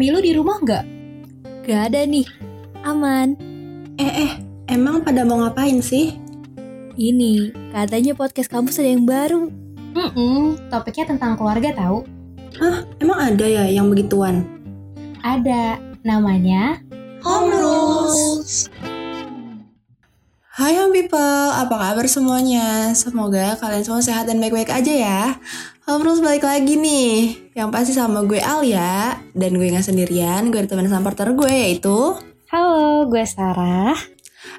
Mami 0.00 0.16
lu 0.16 0.24
di 0.24 0.32
rumah 0.32 0.56
nggak? 0.64 0.84
Gak 1.68 1.92
ada 1.92 2.08
nih. 2.08 2.24
Aman. 2.88 3.36
Eh 4.00 4.08
eh, 4.24 4.32
emang 4.64 5.04
pada 5.04 5.28
mau 5.28 5.44
ngapain 5.44 5.76
sih? 5.84 6.16
Ini, 6.96 7.52
katanya 7.68 8.16
podcast 8.16 8.48
kampus 8.48 8.80
ada 8.80 8.96
yang 8.96 9.04
baru. 9.04 9.52
Hmm, 9.92 10.56
topiknya 10.72 11.04
tentang 11.12 11.36
keluarga 11.36 11.76
tahu. 11.76 12.08
Hah, 12.56 12.88
emang 12.96 13.20
ada 13.20 13.44
ya 13.44 13.68
yang 13.68 13.92
begituan? 13.92 14.48
Ada, 15.20 15.76
namanya 16.00 16.80
Home 17.20 17.52
Rules. 17.52 18.72
Hai 20.60 20.76
home 20.76 20.92
people, 20.92 21.48
apa 21.56 21.72
kabar 21.72 22.04
semuanya? 22.04 22.92
Semoga 22.92 23.56
kalian 23.56 23.80
semua 23.80 24.04
sehat 24.04 24.28
dan 24.28 24.44
baik-baik 24.44 24.68
aja 24.68 24.92
ya. 24.92 25.22
Home 25.88 26.04
Rules 26.04 26.20
balik 26.20 26.44
lagi 26.44 26.76
nih. 26.76 27.32
Yang 27.56 27.68
pasti 27.72 27.92
sama 27.96 28.28
gue 28.28 28.44
Alia, 28.44 29.16
dan 29.32 29.56
gue 29.56 29.72
gak 29.72 29.88
sendirian, 29.88 30.52
gue 30.52 30.60
ditemenin 30.60 30.92
sama 30.92 31.08
partner 31.08 31.32
gue 31.32 31.48
yaitu... 31.48 32.12
Halo, 32.52 33.08
gue 33.08 33.24
Sarah. 33.24 33.96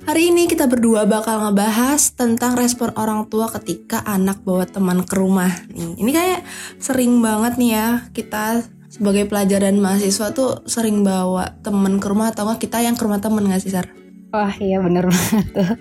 Hari 0.10 0.34
ini 0.34 0.50
kita 0.50 0.66
berdua 0.66 1.06
bakal 1.06 1.38
ngebahas 1.38 2.02
tentang 2.18 2.58
respon 2.58 2.90
orang 2.98 3.30
tua 3.30 3.46
ketika 3.62 4.02
anak 4.02 4.42
bawa 4.42 4.66
teman 4.66 5.06
ke 5.06 5.14
rumah. 5.14 5.54
Nih, 5.70 6.02
ini 6.02 6.10
kayak 6.10 6.42
sering 6.82 7.22
banget 7.22 7.62
nih 7.62 7.78
ya 7.78 7.88
kita 8.10 8.66
sebagai 8.90 9.30
pelajar 9.30 9.70
dan 9.70 9.78
mahasiswa 9.78 10.34
tuh 10.34 10.66
sering 10.66 11.06
bawa 11.06 11.62
temen 11.62 12.02
ke 12.02 12.10
rumah 12.10 12.34
atau 12.34 12.50
enggak 12.50 12.66
kita 12.66 12.82
yang 12.82 12.98
ke 12.98 13.06
rumah 13.06 13.22
temen 13.22 13.46
gak 13.46 13.62
sih 13.62 13.70
Sar? 13.70 14.01
Wah 14.32 14.54
iya 14.58 14.80
bener 14.80 15.06
banget 15.06 15.46
tuh. 15.52 15.76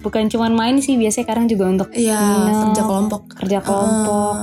Bukan 0.00 0.26
cuman 0.26 0.52
main 0.52 0.76
sih, 0.78 0.96
biasanya 0.96 1.26
kadang 1.28 1.46
juga 1.46 1.64
untuk 1.68 1.88
Iya 1.92 2.16
nginep, 2.18 2.56
kerja 2.66 2.82
kelompok. 2.82 3.22
kerja 3.36 3.58
kelompok. 3.60 4.34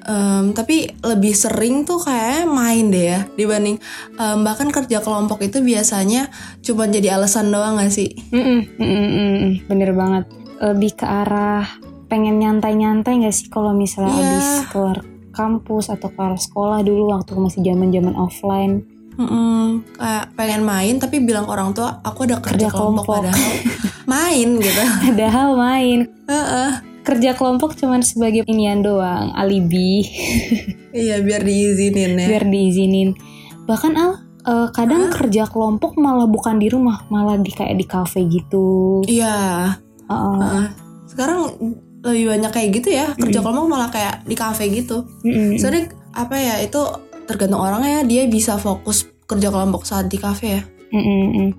Eh, 0.00 0.08
em, 0.08 0.44
tapi 0.50 0.76
lebih 1.00 1.32
sering 1.32 1.82
tuh 1.82 1.98
kayak 1.98 2.46
main 2.46 2.88
deh 2.88 3.04
ya 3.06 3.20
dibanding 3.32 3.76
em, 4.14 4.38
bahkan 4.40 4.70
kerja 4.70 4.98
kelompok 4.98 5.42
itu 5.42 5.60
biasanya 5.60 6.32
cuma 6.60 6.86
jadi 6.86 7.14
alasan 7.14 7.48
doang 7.48 7.76
gak 7.76 7.90
sih? 7.90 8.16
Mm-mm, 8.30 8.60
mm-mm, 8.76 9.06
mm-mm, 9.12 9.50
bener 9.66 9.90
banget. 9.92 10.24
Lebih 10.56 10.96
ke 10.96 11.04
arah 11.04 11.68
pengen 12.06 12.38
nyantai-nyantai 12.38 13.20
gak 13.20 13.34
sih 13.34 13.46
kalau 13.46 13.70
misalnya 13.70 14.10
Iya. 14.10 14.24
abis 14.24 14.48
keluar 14.70 14.98
kampus 15.30 15.92
atau 15.92 16.08
keluar 16.08 16.34
sekolah 16.34 16.80
dulu 16.80 17.12
waktu 17.12 17.36
masih 17.36 17.60
zaman-zaman 17.60 18.16
offline. 18.16 18.88
Mm-mm, 19.16 19.64
kayak 19.92 20.24
pengen 20.32 20.62
main 20.62 20.94
tapi 20.96 21.18
bilang 21.18 21.44
orang 21.44 21.72
tua 21.72 22.00
aku 22.00 22.24
ada 22.24 22.36
kerja, 22.36 22.68
Kerja 22.68 22.68
kelompok, 22.70 23.04
kelompok. 23.04 23.32
padahal 23.32 23.50
main 24.12 24.48
gitu. 24.56 24.82
Padahal 25.02 25.48
main. 25.54 25.98
Heeh. 26.24 26.70
Kerja 27.02 27.30
kelompok 27.32 27.72
cuman 27.72 28.00
sebagai 28.00 28.42
inian 28.44 28.80
doang, 28.80 29.30
alibi. 29.32 30.02
Iya 30.90 31.20
biar 31.20 31.40
diizinin 31.40 32.12
ya. 32.14 32.26
biar 32.26 32.44
diizinin 32.44 33.12
bahkan 33.62 33.92
al 33.92 34.10
eh, 34.42 34.68
kadang 34.70 35.08
kerja 35.08 35.44
kelompok 35.44 35.94
malah 35.96 36.24
bukan 36.24 36.56
di 36.56 36.66
rumah 36.66 37.04
malah 37.06 37.36
di 37.36 37.48
kayak 37.48 37.74
di 37.74 37.84
kafe 37.84 38.24
gitu 38.24 39.00
Iya. 39.04 39.74
Heeh. 40.04 40.38
heeh. 40.40 40.66
Sekarang 41.06 41.52
lebih 42.00 42.24
banyak 42.28 42.50
kayak 42.50 42.68
gitu 42.74 42.88
ya 42.90 43.10
kerja 43.12 43.38
kelompok 43.40 43.66
malah 43.66 43.88
kayak 43.88 44.22
di 44.22 44.34
kafe 44.34 44.66
gitu. 44.68 45.06
Mm-mm. 45.22 45.56
Soalnya 45.56 45.86
apa 46.10 46.34
ya 46.34 46.54
itu 46.58 46.80
tergantung 47.26 47.58
orangnya 47.58 48.02
dia 48.02 48.24
bisa 48.24 48.56
fokus 48.56 49.04
kerja 49.22 49.50
kelompok 49.50 49.82
saat 49.82 50.06
di 50.06 50.16
kafe 50.16 50.46
ya. 50.48 50.62
Mm-mm. 50.88 51.50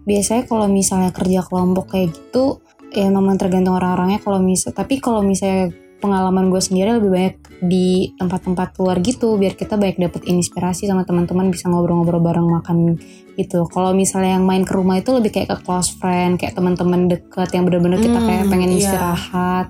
biasanya 0.00 0.42
kalau 0.44 0.64
misalnya 0.66 1.12
kerja 1.12 1.44
kelompok 1.44 1.92
kayak 1.92 2.10
gitu 2.10 2.64
ya 2.90 3.06
memang 3.06 3.36
tergantung 3.36 3.76
orang-orangnya 3.76 4.18
kalau 4.18 4.40
misal 4.40 4.72
tapi 4.72 4.98
kalau 4.98 5.20
misalnya 5.20 5.70
pengalaman 6.00 6.48
gue 6.48 6.58
sendiri 6.58 6.96
lebih 6.96 7.12
banyak 7.12 7.36
di 7.60 7.88
tempat-tempat 8.16 8.72
luar 8.80 8.98
gitu 8.98 9.36
biar 9.36 9.52
kita 9.52 9.76
baik 9.76 10.00
dapet 10.00 10.24
inspirasi 10.24 10.88
sama 10.88 11.04
teman-teman 11.04 11.52
bisa 11.52 11.68
ngobrol-ngobrol 11.68 12.18
bareng 12.18 12.48
makan 12.48 12.96
gitu 13.36 13.68
kalau 13.68 13.92
misalnya 13.92 14.34
yang 14.34 14.48
main 14.48 14.64
ke 14.64 14.72
rumah 14.72 14.96
itu 14.96 15.12
lebih 15.12 15.28
kayak 15.30 15.52
ke 15.52 15.56
close 15.60 15.92
friend 15.92 16.40
kayak 16.40 16.56
teman-teman 16.56 17.06
deket 17.06 17.52
yang 17.52 17.68
bener-bener 17.68 18.00
kita 18.00 18.16
Hmm, 18.16 18.26
kayak 18.26 18.44
pengen 18.48 18.70
iya. 18.72 18.78
istirahat 18.80 19.66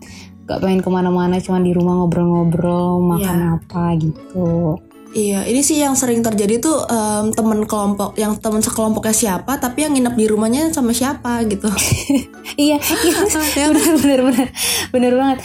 gak 0.47 0.59
pengen 0.61 0.81
ke 0.81 0.89
mana-mana 0.89 1.39
cuma 1.39 1.59
di 1.59 1.75
rumah 1.75 1.99
ngobrol-ngobrol 1.99 3.03
makan 3.03 3.37
Iya. 3.37 3.51
apa 3.59 3.83
gitu 3.99 4.79
Iya, 5.11 5.43
ini 5.51 5.59
sih 5.59 5.83
yang 5.83 5.99
sering 5.99 6.23
terjadi 6.23 6.63
tuh 6.63 6.87
em, 6.87 7.35
temen 7.35 7.67
kelompok, 7.67 8.15
yang 8.15 8.39
temen 8.39 8.63
sekelompoknya 8.63 9.11
siapa, 9.11 9.59
tapi 9.59 9.83
yang 9.83 9.93
nginep 9.99 10.15
di 10.15 10.27
rumahnya 10.31 10.71
sama 10.71 10.95
siapa 10.95 11.43
gitu. 11.51 11.67
iya 12.61 12.79
iya. 12.79 13.17
Ya, 13.59 13.67
bener 13.75 13.97
bener 13.99 14.21
bener 14.23 14.49
bener 14.95 15.13
banget. 15.19 15.39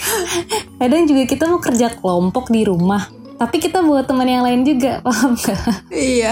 Kadang 0.77 1.01
juga 1.09 1.23
kita 1.25 1.43
mau 1.49 1.57
kerja 1.57 1.87
kelompok 1.97 2.53
di 2.53 2.61
rumah 2.61 3.09
tapi 3.35 3.59
kita 3.59 3.83
buat 3.83 4.07
teman 4.07 4.31
yang 4.31 4.47
lain 4.47 4.63
juga 4.63 5.03
paham 5.03 5.35
gak 5.35 5.59
iya. 5.91 6.31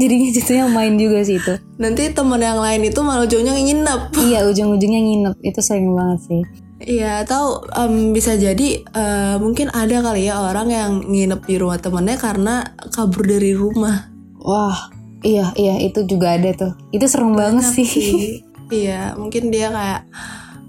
jadinya 0.00 0.28
jatuhnya 0.32 0.64
main 0.72 0.96
juga 0.96 1.20
sih 1.20 1.36
itu. 1.36 1.54
Nanti 1.76 2.08
temen 2.16 2.40
yang 2.40 2.56
lain 2.56 2.80
itu 2.88 2.96
malah 3.04 3.28
ujungnya 3.28 3.52
nginep. 3.52 4.16
iya 4.16 4.48
ujung-ujungnya 4.48 5.00
nginep. 5.04 5.36
Itu 5.44 5.60
sering 5.60 5.92
banget 5.92 6.20
sih 6.24 6.67
Iya, 6.78 7.26
atau 7.26 7.66
em, 7.74 8.14
bisa 8.14 8.38
jadi 8.38 8.86
eh, 8.86 9.36
mungkin 9.42 9.66
ada 9.74 9.98
kali 9.98 10.30
ya 10.30 10.38
orang 10.38 10.68
yang 10.70 10.92
nginep 11.02 11.42
di 11.44 11.56
rumah 11.58 11.78
temennya 11.82 12.14
karena 12.18 12.62
kabur 12.94 13.26
dari 13.26 13.52
rumah. 13.54 14.10
wah 14.38 14.88
iya 15.26 15.50
iya 15.58 15.82
itu 15.82 16.06
juga 16.06 16.38
ada 16.38 16.54
tuh 16.54 16.72
itu 16.94 17.02
serem 17.10 17.34
banget 17.34 17.66
Banyak 17.66 17.74
sih 17.74 18.38
iya, 18.70 19.12
mungkin 19.18 19.50
dia 19.50 19.68
kayak 19.74 20.02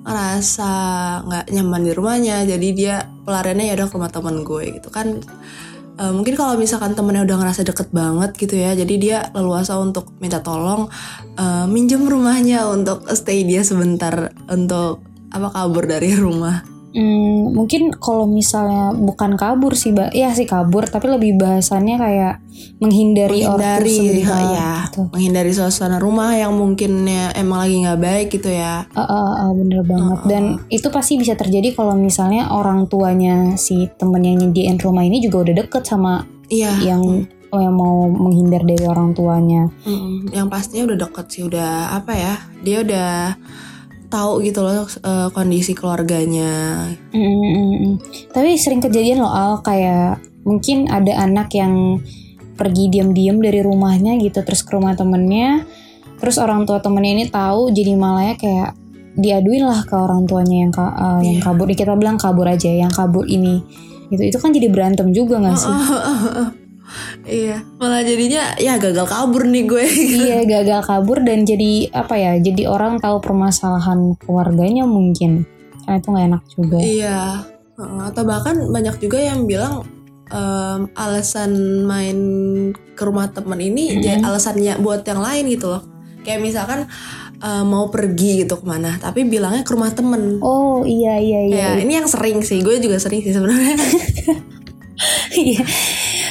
ngerasa 0.04 0.72
nggak 1.28 1.46
nyaman 1.54 1.82
di 1.86 1.92
rumahnya, 1.94 2.38
jadi 2.48 2.68
dia 2.74 2.96
pelariannya 3.28 3.70
ya 3.70 3.76
udah 3.78 3.88
ke 3.92 3.96
rumah 4.00 4.12
temen 4.12 4.42
gue 4.48 4.64
gitu 4.80 4.90
kan. 4.90 5.22
Eh, 6.00 6.12
mungkin 6.16 6.34
kalau 6.40 6.56
misalkan 6.56 6.96
temennya 6.96 7.28
udah 7.28 7.38
ngerasa 7.44 7.62
deket 7.68 7.92
banget 7.92 8.32
gitu 8.40 8.56
ya, 8.56 8.72
jadi 8.74 8.94
dia 8.98 9.18
leluasa 9.36 9.76
untuk 9.78 10.16
minta 10.24 10.40
tolong 10.40 10.88
eh, 11.38 11.66
minjem 11.68 12.08
rumahnya 12.08 12.66
untuk 12.72 13.04
stay 13.14 13.44
dia 13.44 13.62
sebentar 13.68 14.32
untuk 14.48 15.04
apa 15.30 15.48
kabur 15.54 15.86
dari 15.86 16.14
rumah. 16.14 16.80
Hmm, 16.90 17.54
mungkin 17.54 17.94
kalau 17.94 18.26
misalnya 18.26 18.90
bukan 18.98 19.38
kabur 19.38 19.78
sih, 19.78 19.94
Mbak. 19.94 20.10
Ya 20.10 20.34
sih 20.34 20.50
kabur, 20.50 20.90
tapi 20.90 21.06
lebih 21.06 21.38
bahasannya 21.38 22.02
kayak 22.02 22.36
menghindari, 22.82 23.46
orang 23.46 23.86
menghindari 23.86 24.26
ha, 24.26 24.36
ya 24.58 24.72
gitu. 24.90 25.02
menghindari 25.14 25.54
suasana 25.54 26.02
rumah 26.02 26.34
yang 26.34 26.58
mungkinnya 26.58 27.30
emang 27.38 27.62
lagi 27.62 27.76
nggak 27.86 28.02
baik 28.02 28.28
gitu 28.34 28.50
ya. 28.50 28.90
Ah, 28.98 29.06
ah, 29.06 29.30
ah, 29.46 29.50
bener 29.54 29.86
banget. 29.86 30.20
Dan 30.26 30.44
itu 30.74 30.90
pasti 30.90 31.22
bisa 31.22 31.38
terjadi 31.38 31.78
kalau 31.78 31.94
misalnya 31.94 32.50
orang 32.50 32.90
tuanya 32.90 33.54
si 33.54 33.86
temen 34.02 34.26
yang 34.26 34.42
nyediain 34.42 34.82
rumah 34.82 35.06
ini 35.06 35.22
juga 35.22 35.46
udah 35.46 35.56
deket 35.62 35.86
sama 35.86 36.26
iya. 36.50 36.74
yang 36.82 37.30
oh, 37.54 37.62
yang 37.62 37.78
mau 37.78 38.10
menghindar 38.10 38.66
dari 38.66 38.90
orang 38.90 39.14
tuanya. 39.14 39.70
Mm, 39.86 40.34
yang 40.34 40.50
pastinya 40.50 40.90
udah 40.90 40.98
deket 41.06 41.26
sih 41.30 41.46
udah 41.46 41.94
apa 41.94 42.14
ya 42.18 42.34
dia 42.66 42.82
udah 42.82 43.14
tahu 44.10 44.42
gitu 44.42 44.60
loh 44.60 44.84
eh, 44.84 45.30
kondisi 45.30 45.72
keluarganya 45.72 46.84
Mm, 47.10 47.22
mm, 47.22 47.38
mm, 47.48 47.76
mm. 47.80 47.94
tapi 48.30 48.54
sering 48.56 48.80
kejadian 48.80 49.20
loh 49.20 49.30
Al 49.30 49.62
kayak 49.62 50.18
mungkin 50.42 50.86
ada 50.86 51.14
anak 51.20 51.54
yang 51.54 52.02
pergi 52.54 52.90
diam-diam 52.90 53.38
dari 53.38 53.62
rumahnya 53.62 54.18
gitu 54.18 54.42
terus 54.42 54.62
ke 54.62 54.74
rumah 54.74 54.92
temennya 54.92 55.64
terus 56.18 56.36
orang 56.36 56.66
tua 56.66 56.80
temennya 56.80 57.12
ini 57.14 57.26
tahu 57.28 57.70
jadi 57.70 57.96
malahnya 57.96 58.36
kayak 58.36 58.70
diaduin 59.16 59.64
lah 59.64 59.84
ke 59.84 59.94
orang 59.94 60.26
tuanya 60.26 60.58
yang 60.60 60.72
ka- 60.72 60.92
uh, 60.92 61.20
yang 61.20 61.40
Iya. 61.40 61.44
kabur 61.46 61.68
kita 61.70 61.96
bilang 61.96 62.16
kabur 62.16 62.46
aja 62.46 62.68
yang 62.68 62.90
kabur 62.90 63.24
ini 63.24 63.64
gitu 64.10 64.26
itu 64.26 64.38
kan 64.38 64.50
jadi 64.50 64.68
berantem 64.68 65.12
juga 65.12 65.38
nggak 65.38 65.56
sih 65.56 65.70
iya 67.30 67.58
malah 67.78 68.02
jadinya 68.02 68.58
ya 68.58 68.82
gagal 68.82 69.06
kabur 69.06 69.46
nih 69.46 69.64
gue. 69.70 69.86
Iya 70.26 70.38
gagal 70.60 70.82
kabur 70.84 71.22
dan 71.22 71.46
jadi 71.46 71.94
apa 71.94 72.18
ya 72.18 72.34
jadi 72.42 72.68
orang 72.68 72.98
tahu 72.98 73.22
permasalahan 73.22 74.18
keluarganya 74.18 74.84
mungkin. 74.90 75.46
Karena 75.86 75.96
itu 76.02 76.08
nggak 76.10 76.26
enak 76.34 76.44
juga. 76.52 76.78
Iya 76.82 77.20
atau 77.80 78.24
bahkan 78.28 78.56
banyak 78.68 79.00
juga 79.00 79.24
yang 79.24 79.48
bilang 79.48 79.88
em, 80.28 80.92
alasan 81.00 81.84
main 81.88 82.18
ke 82.76 83.02
rumah 83.08 83.32
temen 83.32 83.56
ini 83.56 83.96
Mm-mm. 83.96 84.04
jadi 84.04 84.20
alasannya 84.20 84.74
buat 84.84 85.08
yang 85.08 85.24
lain 85.24 85.48
gitu 85.48 85.72
loh. 85.72 85.84
Kayak 86.20 86.44
misalkan 86.44 86.80
eh, 87.40 87.64
mau 87.64 87.88
pergi 87.88 88.44
gitu 88.44 88.60
ke 88.60 88.66
mana 88.68 89.00
tapi 89.00 89.24
bilangnya 89.24 89.64
ke 89.64 89.72
rumah 89.72 89.96
temen. 89.96 90.44
Oh 90.44 90.84
iya 90.84 91.16
iya 91.16 91.40
iya 91.48 91.56
ya 91.56 91.70
ini 91.80 91.96
yang 91.96 92.10
sering 92.12 92.44
sih 92.44 92.60
gue 92.60 92.76
juga 92.84 93.00
sering 93.00 93.24
sih 93.24 93.32
sebenarnya. 93.32 93.80
Iya. 95.32 95.64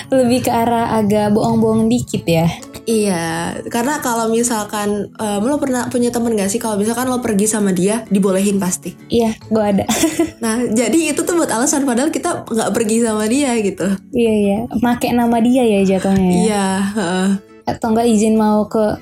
Lebih 0.08 0.48
ke 0.48 0.50
arah 0.52 0.96
agak 0.96 1.36
bohong-bohong 1.36 1.88
dikit 1.88 2.24
ya? 2.24 2.48
Iya 2.88 3.52
karena 3.68 4.00
kalau 4.00 4.32
misalkan 4.32 5.12
em, 5.12 5.42
lo 5.44 5.60
pernah 5.60 5.92
punya 5.92 6.08
temen 6.08 6.32
gak 6.32 6.48
sih? 6.48 6.56
Kalau 6.56 6.80
misalkan 6.80 7.12
lo 7.12 7.20
pergi 7.20 7.44
sama 7.44 7.76
dia 7.76 8.08
dibolehin 8.08 8.56
pasti. 8.56 8.96
Iya 9.12 9.36
gue 9.52 9.64
ada. 9.64 9.84
Nah 10.44 10.64
jadi 10.70 11.12
itu 11.12 11.20
tuh 11.26 11.34
buat 11.34 11.50
alasan 11.50 11.82
padahal 11.82 12.08
kita 12.14 12.46
nggak 12.46 12.70
pergi 12.72 13.02
sama 13.04 13.28
dia 13.28 13.52
gitu. 13.60 13.84
Iya 14.14 14.32
iya. 14.32 14.58
Make 14.80 15.12
nama 15.12 15.36
dia 15.42 15.62
ya 15.66 15.80
jatuhnya 15.84 16.24
ya? 16.24 16.40
Iya 16.40 16.66
heeh. 16.96 17.28
atau 17.68 17.92
enggak 17.92 18.08
izin 18.08 18.32
mau 18.40 18.64
ke 18.64 18.96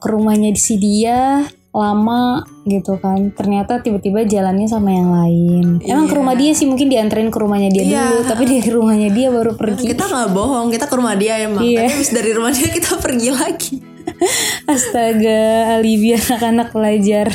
ke 0.00 0.08
rumahnya 0.08 0.56
si 0.56 0.80
dia 0.80 1.44
lama 1.70 2.42
gitu 2.64 2.98
kan. 2.98 3.30
Ternyata 3.30 3.78
tiba-tiba 3.78 4.22
jalannya 4.22 4.66
sama 4.66 4.90
yang 4.90 5.10
lain. 5.10 5.66
Emang 5.80 6.06
ke 6.06 6.14
Iya. 6.14 6.18
rumah 6.18 6.34
dia 6.34 6.50
sih 6.50 6.66
mungkin 6.66 6.86
dianterin 6.86 7.30
ke 7.30 7.38
rumahnya 7.38 7.70
dia 7.70 7.82
Iya. 7.82 8.02
dulu 8.08 8.20
tapi 8.24 8.42
dari 8.44 8.68
rumahnya 8.68 9.08
dia 9.08 9.28
baru 9.28 9.52
pergi. 9.54 9.86
kita 9.86 10.04
nggak 10.04 10.28
bohong 10.30 10.68
kita 10.68 10.84
ke 10.84 10.94
rumah 10.94 11.14
dia 11.14 11.38
emang. 11.40 11.62
Iya. 11.62 11.78
tapi 11.80 11.90
habis 11.92 12.10
dari 12.10 12.30
rumah 12.30 12.50
dia 12.50 12.68
kita 12.68 12.92
pergi 12.96 13.30
lagi. 13.30 13.76
Astaga 14.66 15.40
alibi 15.76 16.12
anak-anak 16.12 16.68
pelajar. 16.70 17.26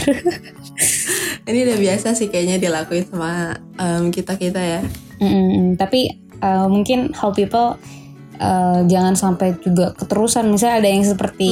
Ini 1.47 1.59
udah 1.61 1.77
biasa 1.77 2.11
sih 2.11 2.27
kayaknya 2.27 2.57
dilakuin 2.57 3.05
sama 3.05 3.53
kita 4.09 4.35
kita 4.35 4.59
ya. 4.59 4.81
Mm-mm, 5.15 5.77
tapi 5.77 6.11
uh, 6.41 6.67
mungkin 6.67 7.13
how 7.13 7.31
people 7.31 7.77
uh, 8.39 8.81
jangan 8.85 9.15
sampai 9.17 9.55
juga 9.59 9.91
keterusan. 9.95 10.47
Misalnya 10.51 10.83
ada 10.83 10.89
yang 10.89 11.03
seperti 11.05 11.51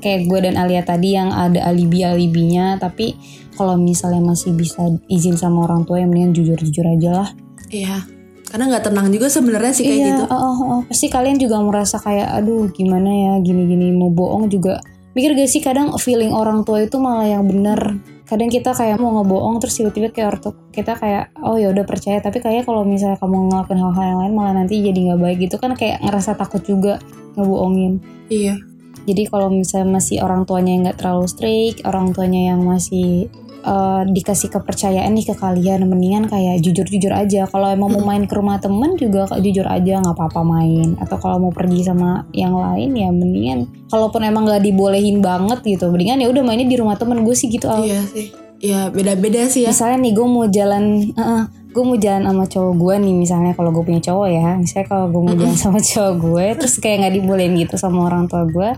kayak 0.00 0.28
gue 0.28 0.38
dan 0.44 0.54
Alia 0.56 0.82
tadi 0.84 1.16
yang 1.16 1.32
ada 1.32 1.64
alibi 1.68 2.04
alibinya 2.04 2.76
tapi 2.80 3.18
kalau 3.58 3.74
misalnya 3.74 4.22
masih 4.22 4.54
bisa 4.54 4.80
izin 5.10 5.34
sama 5.34 5.66
orang 5.66 5.82
tua 5.82 5.98
yang 5.98 6.14
mendingan 6.14 6.32
jujur 6.36 6.58
jujur 6.60 6.86
aja 6.86 7.10
lah. 7.24 7.30
Iya. 7.68 8.06
Karena 8.48 8.64
nggak 8.72 8.84
tenang 8.88 9.12
juga 9.12 9.28
sebenarnya 9.28 9.72
sih 9.76 9.84
kayak 9.84 9.98
iya 9.98 10.08
gitu. 10.14 10.24
oh, 10.30 10.40
oh, 10.40 10.56
oh. 10.56 10.80
pasti 10.88 11.06
kalian 11.12 11.36
juga 11.36 11.60
merasa 11.60 12.00
kayak 12.00 12.32
aduh 12.32 12.70
gimana 12.72 13.10
ya 13.12 13.32
gini 13.44 13.68
gini 13.68 13.92
mau 13.92 14.08
bohong 14.08 14.48
juga. 14.48 14.80
Mikir 15.12 15.34
gak 15.34 15.50
sih 15.50 15.58
kadang 15.58 15.90
feeling 15.98 16.30
orang 16.30 16.62
tua 16.62 16.86
itu 16.86 16.96
malah 17.02 17.26
yang 17.26 17.44
bener 17.44 17.98
kadang 18.28 18.52
kita 18.52 18.76
kayak 18.76 19.00
mau 19.00 19.18
ngebohong 19.18 19.56
terus 19.58 19.80
tiba-tiba 19.80 20.12
kayak 20.12 20.28
ortu 20.36 20.52
kita 20.68 21.00
kayak 21.00 21.32
oh 21.40 21.56
ya 21.56 21.72
udah 21.72 21.88
percaya. 21.88 22.20
Tapi 22.20 22.44
kayak 22.44 22.68
kalau 22.68 22.84
misalnya 22.84 23.16
kamu 23.16 23.48
ngelakuin 23.48 23.80
hal-hal 23.80 24.04
yang 24.04 24.20
lain 24.20 24.34
malah 24.36 24.54
nanti 24.60 24.84
jadi 24.84 24.98
nggak 25.10 25.20
baik 25.20 25.38
gitu 25.48 25.56
kan 25.56 25.72
kayak 25.72 26.04
ngerasa 26.04 26.36
takut 26.36 26.60
juga 26.60 27.00
ngebohongin. 27.40 28.04
Iya. 28.28 28.60
Jadi 29.08 29.22
kalau 29.32 29.48
misalnya 29.48 29.88
masih 29.96 30.20
orang 30.20 30.44
tuanya 30.44 30.70
yang 30.76 30.82
nggak 30.84 31.00
terlalu 31.00 31.24
strict 31.24 31.80
orang 31.88 32.12
tuanya 32.12 32.52
yang 32.52 32.60
masih 32.60 33.32
eh, 33.62 34.02
dikasih 34.06 34.48
kepercayaan 34.52 35.10
nih 35.14 35.32
ke 35.32 35.34
kalian 35.34 35.86
mendingan 35.88 36.30
kayak 36.30 36.62
jujur-jujur 36.62 37.10
aja. 37.10 37.46
Kalau 37.50 37.68
emang 37.70 37.94
mau 37.94 38.04
main 38.04 38.24
ke 38.28 38.34
rumah 38.34 38.60
temen 38.62 38.94
juga 38.94 39.26
jujur 39.38 39.66
aja 39.66 40.02
nggak 40.02 40.14
apa-apa 40.14 40.40
main. 40.46 40.94
Atau 41.00 41.18
kalau 41.18 41.38
mau 41.42 41.52
pergi 41.52 41.86
sama 41.86 42.26
yang 42.34 42.54
lain 42.54 42.94
ya 42.94 43.08
mendingan 43.10 43.66
kalaupun 43.88 44.20
emang 44.24 44.44
nggak 44.44 44.62
dibolehin 44.62 45.24
banget 45.24 45.64
gitu 45.64 45.88
mendingan 45.88 46.20
ya 46.20 46.28
udah 46.28 46.42
mainnya 46.44 46.68
di 46.68 46.76
rumah 46.76 46.94
temen 47.00 47.24
gue 47.24 47.34
sih 47.34 47.48
gitu 47.48 47.66
Al. 47.66 47.84
iya 47.84 48.00
sih. 48.04 48.28
Iya 48.58 48.90
beda-beda 48.90 49.46
sih 49.46 49.64
ya. 49.64 49.70
Misalnya 49.70 49.98
nih 50.02 50.12
gue 50.18 50.26
mau 50.26 50.44
jalan 50.50 50.84
gue 51.68 51.84
mau 51.84 51.94
jalan 51.94 52.26
sama 52.26 52.44
cowok 52.50 52.74
gue 52.74 52.94
nih 53.06 53.14
misalnya 53.14 53.52
kalau 53.54 53.70
gue 53.70 53.84
punya 53.86 54.02
cowok 54.02 54.28
ya. 54.28 54.48
Misalnya 54.58 54.86
kalau 54.90 55.06
gue 55.10 55.22
mau 55.22 55.34
jalan 55.38 55.58
sama 55.58 55.78
cowok 55.78 56.14
gue 56.18 56.46
terus 56.58 56.74
kayak 56.82 56.96
nggak 57.06 57.14
dibolehin 57.22 57.54
gitu 57.54 57.74
sama 57.78 58.10
orang 58.10 58.26
tua 58.26 58.42
gue 58.50 58.70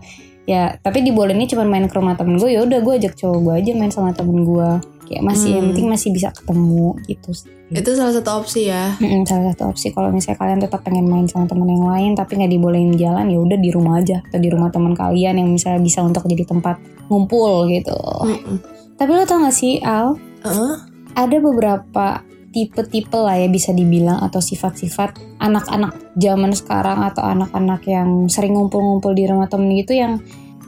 ya 0.50 0.74
tapi 0.82 1.06
dibolehinnya 1.06 1.46
cuma 1.54 1.62
main 1.62 1.86
ke 1.86 1.94
rumah 1.94 2.18
temen 2.18 2.34
gue 2.34 2.50
ya 2.50 2.66
udah 2.66 2.82
gue 2.82 2.94
ajak 2.98 3.14
cowok 3.14 3.38
gue 3.38 3.54
aja 3.62 3.70
main 3.78 3.94
sama 3.94 4.10
temen 4.10 4.42
gue 4.42 4.68
kayak 5.06 5.22
masih 5.22 5.62
yang 5.62 5.70
penting 5.70 5.86
masih 5.86 6.10
bisa 6.10 6.34
ketemu 6.34 6.98
gitu 7.06 7.30
itu 7.70 7.94
salah 7.94 8.10
satu 8.10 8.42
opsi 8.42 8.66
ya? 8.66 8.98
Mm-mm, 8.98 9.22
salah 9.30 9.54
satu 9.54 9.70
opsi. 9.70 9.94
Kalau 9.94 10.10
misalnya 10.10 10.42
kalian 10.42 10.58
tetap 10.58 10.82
pengen 10.82 11.06
main 11.06 11.30
sama 11.30 11.46
temen 11.46 11.70
yang 11.70 11.86
lain 11.86 12.18
tapi 12.18 12.34
nggak 12.34 12.50
dibolehin 12.50 12.98
jalan 12.98 13.30
ya 13.30 13.38
udah 13.38 13.58
di 13.62 13.70
rumah 13.70 14.02
aja 14.02 14.18
atau 14.26 14.42
di 14.42 14.50
rumah 14.50 14.74
teman 14.74 14.90
kalian 14.90 15.38
yang 15.38 15.46
misalnya 15.46 15.78
bisa 15.78 16.02
untuk 16.02 16.26
jadi 16.26 16.50
tempat 16.50 16.82
ngumpul 17.06 17.70
gitu. 17.70 17.94
Mm-mm. 18.26 18.58
tapi 18.98 19.10
lo 19.14 19.22
tau 19.22 19.38
gak 19.46 19.54
sih 19.54 19.78
Al? 19.86 20.18
Heeh. 20.42 20.74
ada 21.14 21.36
beberapa 21.38 22.26
tipe-tipe 22.50 23.14
lah 23.14 23.38
ya 23.38 23.46
bisa 23.46 23.70
dibilang 23.70 24.18
atau 24.26 24.42
sifat-sifat 24.42 25.38
anak-anak 25.38 25.94
zaman 26.18 26.50
sekarang 26.50 27.06
atau 27.06 27.22
anak-anak 27.22 27.82
yang 27.86 28.26
sering 28.26 28.58
ngumpul-ngumpul 28.58 29.14
di 29.14 29.24
rumah 29.30 29.46
temen 29.46 29.70
gitu 29.78 29.94
yang 29.94 30.18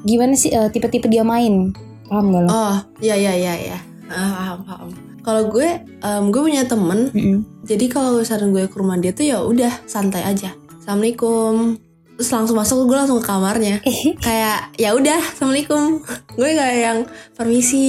gimana 0.06 0.38
sih 0.38 0.54
eh, 0.54 0.70
tipe-tipe 0.70 1.10
dia 1.10 1.26
main? 1.26 1.74
Paham 2.06 2.30
gak 2.30 2.42
lo? 2.46 2.48
oh 2.50 2.76
iya 3.02 3.14
iya 3.18 3.32
iya 3.34 3.54
iya. 3.58 3.78
Ah, 4.12 4.54
paham 4.54 4.58
paham. 4.66 4.88
Kalau 5.22 5.42
gue 5.50 5.68
em, 6.02 6.24
gue 6.34 6.42
punya 6.42 6.66
temen. 6.66 7.10
Mm-mm. 7.14 7.38
jadi 7.62 7.86
kalau 7.86 8.18
misalnya 8.18 8.50
gue 8.50 8.64
ke 8.66 8.76
rumah 8.78 8.98
dia 8.98 9.14
tuh 9.14 9.26
ya 9.26 9.38
udah 9.42 9.70
santai 9.86 10.26
aja. 10.26 10.54
Assalamualaikum. 10.82 11.78
Terus 12.18 12.30
langsung 12.30 12.58
masuk 12.58 12.86
gue 12.90 12.98
langsung 12.98 13.18
ke 13.22 13.26
kamarnya. 13.26 13.78
Kayak 14.26 14.74
ya 14.78 14.94
udah 14.94 15.18
assalamualaikum. 15.18 16.02
Gue 16.34 16.50
kayak 16.54 16.78
yang 16.78 16.98
permisi 17.34 17.86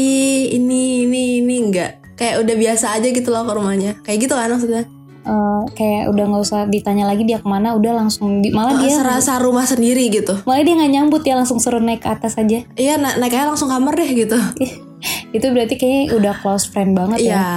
ini 0.54 1.06
ini 1.10 1.42
ini. 1.42 1.56
Enggak 1.58 2.03
kayak 2.16 2.42
udah 2.44 2.56
biasa 2.56 2.86
aja 2.98 3.08
gitu 3.10 3.30
loh 3.34 3.44
ke 3.46 3.54
rumahnya. 3.54 3.92
Kayak 4.06 4.18
gitu 4.30 4.34
kan 4.34 4.50
maksudnya? 4.50 4.84
Eh, 5.24 5.62
kayak 5.80 6.12
udah 6.12 6.24
nggak 6.28 6.44
usah 6.44 6.68
ditanya 6.68 7.08
lagi 7.08 7.24
dia 7.24 7.40
ke 7.40 7.48
mana 7.48 7.72
udah 7.80 7.96
langsung 7.96 8.44
di, 8.44 8.52
malah 8.52 8.76
dia 8.76 9.00
serasa 9.00 9.40
rumah 9.40 9.64
sendiri 9.64 10.12
gitu. 10.12 10.36
Malah 10.44 10.64
dia 10.68 10.76
nggak 10.76 10.92
nyambut 10.92 11.22
ya 11.24 11.40
langsung 11.40 11.64
suruh 11.64 11.80
naik 11.80 12.04
ke 12.04 12.12
atas 12.12 12.36
aja. 12.36 12.68
Iya 12.76 13.00
na 13.00 13.16
naik 13.16 13.32
aja 13.32 13.48
langsung 13.48 13.72
kamar 13.72 13.96
deh 13.96 14.12
gitu. 14.12 14.36
Itu 15.36 15.46
berarti 15.56 15.80
kayaknya 15.80 16.04
udah 16.20 16.34
close 16.44 16.68
friend 16.68 16.92
banget 16.96 17.24
ya? 17.24 17.40
Iya 17.40 17.48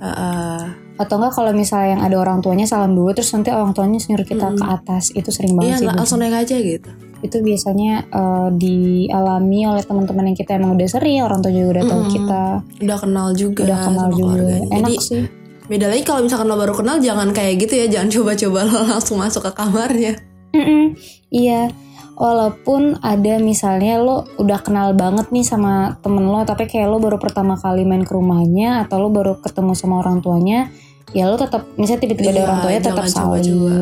heeh. 0.00 0.60
atau 1.00 1.16
enggak 1.16 1.32
kalau 1.32 1.52
misalnya 1.56 1.96
yang 1.96 2.02
ada 2.04 2.16
orang 2.20 2.44
tuanya 2.44 2.68
salam 2.68 2.92
dulu 2.92 3.16
terus 3.16 3.32
nanti 3.32 3.48
orang 3.48 3.72
tuanya 3.72 3.96
nyuruh 3.96 4.24
kita 4.28 4.52
ke 4.52 4.64
atas 4.68 5.08
itu 5.16 5.32
sering 5.32 5.56
iya 5.56 5.56
banget 5.56 5.76
sih 5.76 5.84
nggak 5.88 5.96
Bu. 5.96 6.00
langsung 6.04 6.18
naik 6.20 6.36
aja 6.44 6.56
gitu 6.60 6.90
itu 7.20 7.36
biasanya 7.38 7.92
eh, 8.06 8.48
dialami 8.52 9.60
oleh 9.64 9.80
teman-teman 9.80 10.24
yang 10.26 10.36
kita 10.36 10.54
emang 10.54 10.72
udah 10.72 10.88
sering 10.88 11.20
orang 11.20 11.38
tua 11.38 11.50
juga 11.50 11.68
udah 11.74 11.84
tahu 11.86 12.00
Mm-mm. 12.00 12.12
kita. 12.12 12.42
Udah 12.80 12.98
kenal 12.98 13.26
juga 13.32 13.62
udah 13.64 13.78
kenal 13.82 14.06
sama 14.06 14.12
juga. 14.12 14.24
keluarganya. 14.34 14.68
enak 14.72 14.90
jadi 14.90 14.98
sih. 14.98 15.22
beda 15.66 15.86
lagi 15.86 16.02
kalau 16.02 16.20
misalkan 16.20 16.46
lo 16.46 16.56
baru 16.56 16.74
kenal 16.74 16.96
jangan 16.98 17.28
kayak 17.30 17.54
gitu 17.58 17.74
ya. 17.74 17.86
Jangan 17.88 18.08
coba-coba 18.16 18.58
lo 18.64 18.78
langsung 18.88 19.16
masuk 19.16 19.42
ke 19.42 19.52
kamarnya. 19.52 20.12
Mm-mm, 20.50 20.84
iya. 21.28 21.70
Walaupun 22.14 23.00
ada 23.00 23.38
misalnya 23.38 23.96
lo 23.96 24.28
udah 24.36 24.60
kenal 24.60 24.92
banget 24.92 25.28
nih 25.28 25.40
sama 25.40 25.96
temen 25.98 26.20
lo 26.22 26.44
tapi 26.44 26.64
kayak 26.64 26.84
lo 26.86 26.98
baru 26.98 27.16
pertama 27.16 27.54
kali 27.54 27.82
main 27.82 28.02
ke 28.02 28.12
rumahnya 28.12 28.84
atau 28.84 29.00
lo 29.00 29.08
baru 29.08 29.40
ketemu 29.40 29.72
sama 29.72 29.98
orang 29.98 30.20
tuanya 30.20 30.68
ya 31.10 31.24
lo 31.24 31.34
tetap 31.34 31.64
misalnya 31.74 32.04
tiba-tiba 32.04 32.28
ada 32.28 32.36
Iya, 32.36 32.44
orang 32.44 32.58
tuanya 32.60 32.80
tetap 32.84 33.04
saling. 33.04 33.16
coba-coba. 33.40 33.72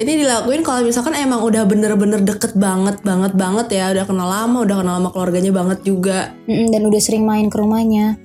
Ini 0.00 0.24
dilakuin 0.24 0.64
kalau 0.64 0.80
misalkan 0.80 1.12
emang 1.12 1.44
udah 1.44 1.68
bener-bener 1.68 2.24
deket 2.24 2.56
banget 2.56 3.04
banget 3.04 3.36
banget 3.36 3.66
ya 3.68 3.84
udah 3.92 4.04
kenal 4.08 4.28
lama 4.28 4.58
udah 4.64 4.76
kenal 4.80 4.94
sama 4.96 5.10
keluarganya 5.12 5.52
banget 5.52 5.78
juga 5.84 6.32
dan 6.48 6.82
udah 6.88 7.00
sering 7.00 7.28
main 7.28 7.52
ke 7.52 7.56
rumahnya. 7.60 8.16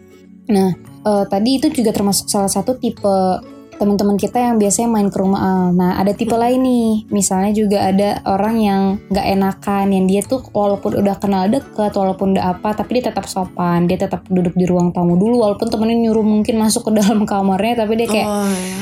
Nah, 0.47 0.71
eh, 0.79 1.25
tadi 1.27 1.59
itu 1.59 1.67
juga 1.75 1.91
termasuk 1.91 2.31
salah 2.31 2.47
satu 2.47 2.79
tipe 2.79 3.43
teman-teman 3.75 4.15
kita 4.15 4.39
yang 4.39 4.55
biasanya 4.55 4.87
main 4.87 5.11
ke 5.11 5.19
rumah 5.19 5.41
Al. 5.43 5.63
Nah, 5.75 5.99
ada 5.99 6.15
tipe 6.15 6.31
lain 6.31 6.63
nih. 6.63 7.11
Misalnya 7.11 7.51
juga 7.51 7.91
ada 7.91 8.23
orang 8.23 8.55
yang 8.55 8.81
nggak 9.11 9.27
enakan, 9.35 9.85
yang 9.91 10.07
dia 10.07 10.23
tuh 10.23 10.39
walaupun 10.47 10.95
udah 10.95 11.19
kenal 11.19 11.43
deket, 11.51 11.91
walaupun 11.91 12.39
udah 12.39 12.55
apa, 12.55 12.71
tapi 12.71 13.03
dia 13.03 13.11
tetap 13.11 13.27
sopan, 13.27 13.83
dia 13.83 13.99
tetap 13.99 14.23
duduk 14.31 14.55
di 14.55 14.63
ruang 14.63 14.95
tamu 14.95 15.19
dulu, 15.19 15.43
walaupun 15.43 15.67
temennya 15.67 16.07
nyuruh 16.07 16.23
mungkin 16.23 16.55
masuk 16.55 16.87
ke 16.87 16.91
dalam 17.03 17.27
kamarnya, 17.27 17.83
tapi 17.83 17.99
dia 17.99 18.07
kayak 18.07 18.27
oh 18.31 18.47
ya 18.47 18.79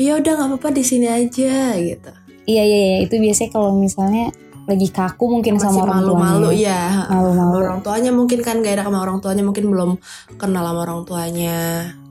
iya 0.00 0.16
udah 0.16 0.32
nggak 0.32 0.48
apa-apa 0.56 0.68
di 0.72 0.84
sini 0.86 1.06
aja 1.06 1.76
gitu 1.76 2.10
iya 2.44 2.62
iya 2.62 2.78
iya. 2.78 2.98
Itu 3.04 3.18
biasanya 3.18 3.50
kalau 3.50 3.74
misalnya 3.74 4.30
lagi 4.68 4.86
kaku 4.86 5.26
mungkin 5.26 5.58
masih 5.58 5.66
sama 5.66 5.82
orang 5.82 5.98
malu-malu 5.98 6.48
tuanya. 6.54 6.62
ya 6.62 6.82
Malu-malu. 7.10 7.34
Sama 7.34 7.64
orang 7.66 7.80
tuanya 7.82 8.10
mungkin 8.14 8.38
kan 8.38 8.54
gak 8.62 8.72
enak 8.78 8.86
sama 8.86 8.98
orang 9.02 9.18
tuanya 9.18 9.42
mungkin 9.42 9.64
belum 9.66 9.90
kenal 10.38 10.62
sama 10.62 10.80
orang 10.86 11.00
tuanya. 11.02 11.58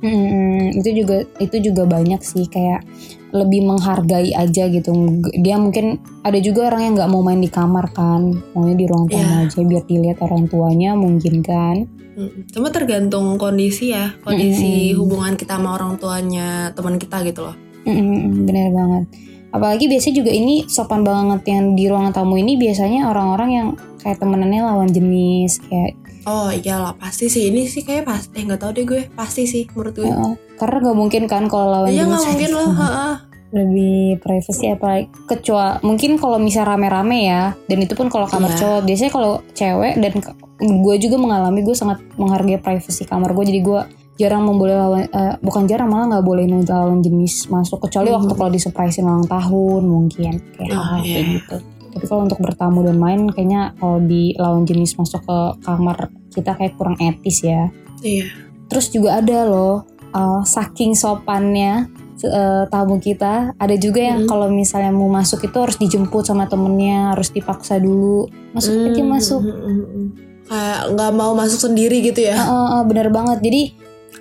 Mm-mm, 0.03 0.75
itu 0.75 0.89
juga 0.91 1.15
itu 1.39 1.55
juga 1.63 1.83
banyak 1.87 2.19
sih 2.19 2.47
kayak 2.47 2.83
lebih 3.31 3.63
menghargai 3.63 4.33
aja 4.33 4.67
gitu. 4.67 4.91
Dia 5.39 5.55
mungkin 5.55 6.01
ada 6.25 6.35
juga 6.41 6.67
orang 6.67 6.81
yang 6.83 6.93
nggak 6.99 7.11
mau 7.13 7.21
main 7.21 7.39
di 7.39 7.47
kamar 7.47 7.93
kan. 7.93 8.33
Maunya 8.51 8.75
di 8.75 8.85
ruang 8.89 9.07
tamu 9.07 9.23
Iya. 9.23 9.47
aja 9.47 9.59
biar 9.63 9.83
dilihat 9.85 10.17
orang 10.19 10.43
tuanya 10.49 10.91
mungkin 10.99 11.39
kan. 11.39 11.87
Mm, 12.19 12.51
cuma 12.51 12.67
tergantung 12.67 13.39
kondisi 13.39 13.95
ya. 13.95 14.19
Kondisi 14.19 14.91
Mm-mm. 14.91 14.99
hubungan 14.99 15.39
kita 15.39 15.55
sama 15.55 15.79
orang 15.79 15.95
tuanya 15.95 16.75
teman 16.75 16.99
kita 16.99 17.23
gitu 17.23 17.47
loh. 17.47 17.55
Mm-mm, 17.87 18.43
bener 18.43 18.67
banget 18.75 19.05
apalagi 19.49 19.85
biasanya 19.85 20.15
juga 20.17 20.31
ini 20.31 20.65
sopan 20.65 21.01
banget 21.01 21.41
yang 21.47 21.73
di 21.73 21.85
ruang 21.85 22.09
tamu 22.09 22.35
ini 22.35 22.53
biasanya 22.53 23.07
orang-orang 23.07 23.49
yang 23.49 23.67
kayak 23.97 24.17
temenannya 24.17 24.61
lawan 24.61 24.87
jenis 24.87 25.59
kayak 25.63 25.97
oh 26.23 26.49
iyalah 26.49 26.93
pasti 26.95 27.25
sih 27.25 27.49
ini 27.49 27.65
sih 27.65 27.81
kayak 27.81 28.05
pasti 28.05 28.33
eh 28.35 28.43
nggak 28.45 28.59
tahu 28.59 28.71
deh 28.71 28.85
gue 28.85 29.01
pasti 29.11 29.43
sih 29.43 29.65
menurut 29.71 29.93
gue 29.93 30.05
eh, 30.05 30.33
karena 30.55 30.77
nggak 30.83 30.97
mungkin 30.97 31.23
kan 31.25 31.43
kalau 31.45 31.67
lawan 31.71 31.89
Iya 31.89 32.03
jenis 32.03 32.09
nggak 32.11 32.25
mungkin 32.27 32.49
loh 32.53 32.69
heeh. 32.71 33.13
lebih 33.49 34.21
privacy 34.21 34.65
apa 34.69 34.89
kecuali 35.25 35.81
mungkin 35.81 36.21
kalau 36.21 36.37
misal 36.37 36.69
rame-rame 36.69 37.25
ya 37.25 37.57
dan 37.65 37.77
itu 37.81 37.97
pun 37.97 38.05
kalau 38.05 38.29
kamar 38.29 38.53
Iya. 38.53 38.59
cowok 38.61 38.81
biasanya 38.85 39.11
kalau 39.11 39.31
cewek 39.51 39.93
dan 39.97 40.11
gue 40.59 40.95
juga 41.01 41.15
mengalami 41.17 41.65
gue 41.65 41.73
sangat 41.73 41.97
menghargai 42.13 42.61
privacy 42.61 43.09
kamar 43.09 43.33
gue 43.33 43.45
jadi 43.49 43.61
gue 43.65 43.81
jarang 44.19 44.43
memboleh 44.43 44.75
lawan 44.75 45.07
eh, 45.07 45.33
bukan 45.39 45.63
jarang 45.65 45.87
malah 45.87 46.05
nggak 46.11 46.25
boleh 46.27 46.43
lawan 46.67 46.99
jenis 46.99 47.47
masuk 47.47 47.79
kecuali 47.79 48.11
waktu 48.11 48.35
kalau 48.35 48.51
disurprisein 48.51 49.07
ulang 49.07 49.23
tahun 49.25 49.81
mungkin 49.87 50.43
kayak 50.53 50.69
Oh, 50.69 50.83
hal-hal 50.83 50.99
kayak 51.01 51.15
iya. 51.23 51.35
gitu 51.39 51.57
tapi 51.89 52.05
kalau 52.05 52.21
untuk 52.21 52.37
bertamu 52.37 52.85
dan 52.85 52.99
main 52.99 53.31
kayaknya 53.31 53.73
kalau 53.79 53.97
di 53.97 54.35
lawan 54.37 54.61
jenis 54.61 54.93
masuk 54.93 55.23
ke 55.23 55.37
kamar 55.63 55.97
kita 56.29 56.51
kayak 56.53 56.75
kurang 56.75 56.99
etis 56.99 57.41
ya 57.41 57.71
iya 58.03 58.27
Terus 58.69 58.93
juga 58.93 59.17
ada 59.17 59.49
loh 59.49 59.81
uh, 60.13 60.45
saking 60.45 60.93
sopannya 60.93 61.89
uh, 62.21 62.69
tamu 62.69 63.01
kita, 63.01 63.57
ada 63.57 63.75
juga 63.81 64.05
yang 64.05 64.21
Mm-mm. 64.21 64.29
kalau 64.29 64.45
misalnya 64.45 64.93
mau 64.93 65.09
masuk 65.09 65.41
itu 65.41 65.57
harus 65.57 65.81
dijemput 65.81 66.21
sama 66.21 66.45
temennya, 66.45 67.17
harus 67.17 67.33
dipaksa 67.33 67.81
dulu. 67.81 68.29
Masuk 68.53 68.93
aja 68.93 69.01
Hmm, 69.01 69.09
masuk. 69.09 69.41
hmm, 69.41 69.57
hmm, 69.57 69.85
hmm. 69.89 70.07
kayak 70.45 70.79
nggak 70.93 71.11
mau 71.17 71.33
masuk 71.33 71.65
sendiri 71.65 71.97
gitu 72.05 72.29
ya 72.29 72.37
Uh, 72.37 72.45
uh, 72.45 72.69
uh, 72.77 72.81
bener 72.85 73.09
banget. 73.09 73.41
Jadi 73.41 73.61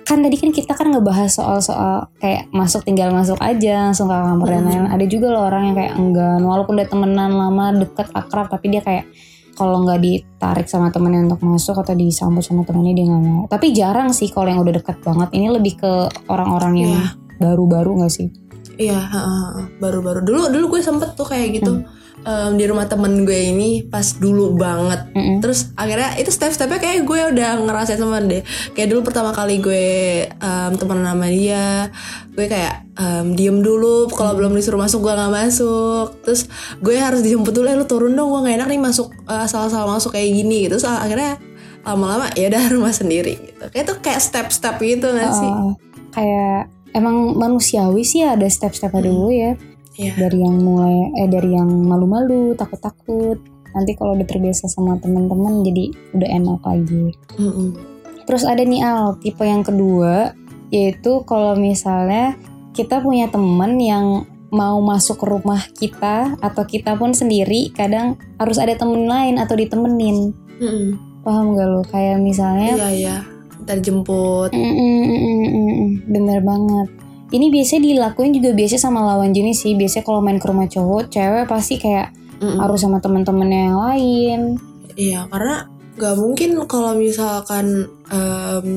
kan 0.09 0.25
tadi 0.25 0.41
kan 0.41 0.49
kita 0.49 0.73
kan 0.73 0.89
ngebahas 0.89 1.29
soal-soal 1.29 2.09
kayak 2.17 2.49
masuk 2.49 2.81
tinggal 2.81 3.13
masuk 3.13 3.37
aja 3.37 3.93
langsung 3.93 4.09
ke 4.09 4.17
kamar 4.17 4.47
dan 4.49 4.65
lain-lain. 4.65 4.89
Ada 4.89 5.05
juga 5.05 5.29
loh 5.29 5.45
orang 5.45 5.69
yang 5.69 5.75
kayak 5.77 5.93
enggan 6.01 6.41
walaupun 6.41 6.81
udah 6.81 6.89
temenan 6.89 7.29
lama 7.37 7.77
deket 7.77 8.09
akrab 8.17 8.49
tapi 8.49 8.73
dia 8.73 8.81
kayak 8.81 9.05
kalau 9.53 9.85
nggak 9.85 10.01
ditarik 10.01 10.65
sama 10.65 10.89
temennya 10.89 11.29
untuk 11.29 11.45
masuk 11.45 11.77
atau 11.83 11.93
disambut 11.93 12.41
sama 12.41 12.65
temennya 12.65 12.97
dia 12.97 13.05
nggak 13.05 13.21
mau. 13.21 13.45
Tapi 13.45 13.69
jarang 13.69 14.09
sih 14.09 14.33
kalau 14.33 14.49
yang 14.49 14.65
udah 14.65 14.81
deket 14.81 14.97
banget. 15.05 15.29
Ini 15.29 15.47
lebih 15.53 15.77
ke 15.77 15.91
orang-orang 16.25 16.73
yang 16.79 16.93
Iya. 16.97 17.05
baru-baru 17.37 18.01
nggak 18.01 18.13
sih? 18.13 18.48
Iya, 18.79 18.95
heeh, 18.95 19.47
baru-baru 19.83 20.23
dulu 20.23 20.47
dulu 20.47 20.65
gue 20.73 20.81
sempet 20.81 21.11
tuh 21.13 21.27
kayak 21.27 21.59
gitu 21.59 21.83
Hmm. 22.19 22.51
em, 22.51 22.51
di 22.59 22.67
rumah 22.67 22.83
temen 22.83 23.23
gue 23.23 23.51
ini 23.51 23.83
pas 23.87 24.03
dulu 24.15 24.55
banget. 24.55 25.07
Mm-mm. 25.15 25.39
Terus 25.39 25.71
akhirnya 25.75 26.19
itu 26.19 26.31
step-stepnya 26.31 26.79
kayak 26.79 27.07
gue 27.07 27.19
udah 27.31 27.63
ngerasain 27.63 27.95
sama 27.95 28.19
deh. 28.19 28.43
Kayak 28.75 28.91
dulu 28.91 29.07
pertama 29.07 29.31
kali 29.31 29.59
gue 29.59 29.87
em, 30.27 30.71
temenan 30.75 31.15
sama 31.15 31.27
dia, 31.27 31.87
gue 32.35 32.43
kayak 32.47 32.91
em, 32.95 33.35
diem 33.35 33.59
dulu. 33.59 34.11
Kalau 34.11 34.35
belum 34.35 34.51
disuruh 34.51 34.79
masuk 34.79 34.99
gue 34.99 35.13
nggak 35.15 35.31
masuk. 35.31 36.07
Terus 36.27 36.41
gue 36.79 36.95
harus 36.95 37.19
dijemput 37.23 37.55
dulu, 37.55 37.67
eh 37.71 37.75
lu 37.75 37.87
turun 37.87 38.11
dong, 38.11 38.31
gue 38.31 38.47
gak 38.47 38.55
enak 38.63 38.67
nih 38.67 38.79
masuk 38.83 39.15
eh, 39.23 39.43
asal-asal 39.43 39.87
masuk 39.87 40.11
kayak 40.11 40.31
gini 40.31 40.67
gitu. 40.67 40.75
Terus 40.75 40.87
akhirnya 40.91 41.39
lama-lama 41.87 42.27
ya 42.35 42.51
udah 42.51 42.63
rumah 42.75 42.91
sendiri 42.91 43.39
gitu. 43.39 43.63
Kayak 43.71 43.83
itu 43.87 43.93
kayak 44.03 44.19
step-step 44.19 44.75
gitu 44.83 45.07
gak 45.15 45.31
sih? 45.35 45.51
Uh, 45.51 45.71
kayak 46.11 46.67
emang 46.91 47.35
manusiawi 47.35 48.01
sih 48.01 48.21
ada 48.21 48.45
step-stepnya 48.45 48.99
Hmm. 48.99 49.07
dulu 49.07 49.29
ya. 49.29 49.53
Iya. 49.93 50.15
dari 50.15 50.39
yang 50.39 50.55
mulai 50.57 50.95
eh 51.13 51.27
dari 51.27 51.51
yang 51.51 51.67
malu-malu 51.67 52.55
takut-takut 52.55 53.35
nanti 53.69 53.91
kalau 53.93 54.15
udah 54.15 54.23
terbiasa 54.23 54.65
sama 54.65 54.95
teman-teman 54.95 55.59
jadi 55.59 55.91
udah 56.15 56.29
enak 56.31 56.59
lagi 56.63 57.11
Mm-mm. 57.35 57.75
terus 58.23 58.47
ada 58.47 58.63
nih 58.63 58.79
Al 58.79 59.19
tipe 59.19 59.43
yang 59.43 59.59
kedua 59.59 60.31
yaitu 60.71 61.19
kalau 61.27 61.51
misalnya 61.53 62.39
kita 62.71 63.03
punya 63.03 63.27
temen 63.27 63.75
yang 63.75 64.23
mau 64.49 64.79
masuk 64.79 65.19
ke 65.19 65.25
rumah 65.27 65.67
kita 65.69 66.39
atau 66.39 66.63
kita 66.63 66.95
pun 66.95 67.11
sendiri 67.11 67.67
kadang 67.69 68.15
harus 68.39 68.55
ada 68.55 68.73
temen 68.73 69.03
lain 69.03 69.35
atau 69.35 69.53
ditemenin 69.53 70.31
Mm-mm. 70.63 70.95
paham 71.21 71.53
gak 71.53 71.67
lo 71.67 71.83
kayak 71.83 72.17
misalnya 72.17 72.71
Iya 72.73 72.89
iya. 72.89 73.15
Ntar 73.63 73.77
jemput. 73.79 74.49
Mm, 74.51 74.59
mm, 74.59 74.73
mm, 74.73 75.03
mm, 75.03 75.47
mm, 75.47 75.69
mm. 75.69 75.89
Bener 76.07 76.39
banget. 76.41 76.87
Ini 77.29 77.45
biasanya 77.53 77.81
dilakuin 77.85 78.33
juga 78.33 78.49
biasanya 78.51 78.81
sama 78.81 79.05
lawan 79.05 79.29
jenis 79.29 79.61
sih. 79.61 79.77
Biasanya 79.77 80.01
kalau 80.01 80.19
main 80.19 80.41
ke 80.41 80.47
rumah 80.49 80.65
cowok, 80.65 81.13
cewek 81.13 81.45
pasti 81.45 81.77
kayak 81.77 82.09
Mm-mm. 82.39 82.57
harus 82.57 82.79
sama 82.79 82.97
teman-temannya 82.97 83.61
yang 83.69 83.77
lain. 83.77 84.39
Iya 84.95 85.29
karena 85.29 85.69
nggak 85.99 86.15
mungkin 86.15 86.49
kalau 86.65 86.95
misalkan 86.95 87.85
em, 88.07 88.67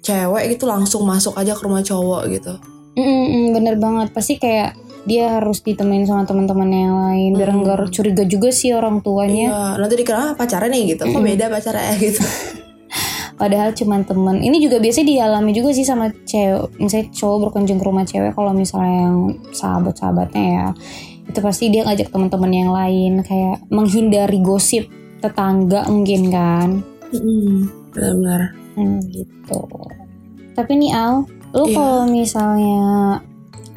cewek 0.00 0.54
gitu 0.54 0.64
langsung 0.64 1.02
masuk 1.04 1.34
aja 1.34 1.52
ke 1.52 1.62
rumah 1.66 1.82
cowok 1.82 2.22
gitu. 2.30 2.54
Mm, 2.94 3.04
mm, 3.04 3.26
mm, 3.26 3.46
bener 3.52 3.74
banget. 3.76 4.08
Pasti 4.10 4.38
kayak 4.38 4.72
dia 5.04 5.40
harus 5.40 5.60
ditemenin 5.60 6.04
sama 6.04 6.24
teman-temannya 6.24 6.80
yang 6.80 6.96
lain. 6.96 7.30
Biar 7.36 7.50
Mm. 7.52 7.60
nggak 7.60 7.78
curiga 7.92 8.24
juga 8.24 8.48
sih 8.48 8.72
orang 8.72 9.04
tuanya. 9.04 9.52
Iya 9.52 9.64
nanti 9.76 9.94
dikira 9.96 10.18
ah, 10.18 10.32
pacaran 10.32 10.70
nih 10.70 10.96
gitu. 10.96 11.04
Kok 11.04 11.20
beda 11.20 11.52
pacarnya 11.52 11.92
gitu. 12.08 12.22
Padahal 13.38 13.70
cuman 13.70 14.02
temen. 14.02 14.42
Ini 14.42 14.58
juga 14.58 14.82
biasanya 14.82 15.06
dialami 15.14 15.50
juga 15.54 15.70
sih 15.70 15.86
sama 15.86 16.10
cewek. 16.10 16.74
Misalnya 16.82 17.06
cowok 17.14 17.36
berkunjung 17.48 17.78
ke 17.78 17.84
rumah 17.86 18.02
cewek 18.02 18.34
kalau 18.34 18.50
misalnya 18.50 19.08
yang 19.08 19.16
sahabat-sahabatnya 19.54 20.44
ya. 20.44 20.66
Itu 21.30 21.38
pasti 21.38 21.70
dia 21.70 21.86
ngajak 21.86 22.10
teman-teman 22.10 22.50
yang 22.50 22.70
lain 22.74 23.12
kayak 23.22 23.62
menghindari 23.70 24.42
gosip 24.42 24.90
tetangga 25.22 25.86
mungkin 25.86 26.34
kan. 26.34 26.68
Hmm, 28.74 28.98
gitu. 29.06 29.60
Tapi 30.58 30.72
nih 30.74 30.90
Al, 30.94 31.22
lu 31.54 31.64
Iya. 31.70 31.76
kalau 31.78 32.02
misalnya 32.10 32.82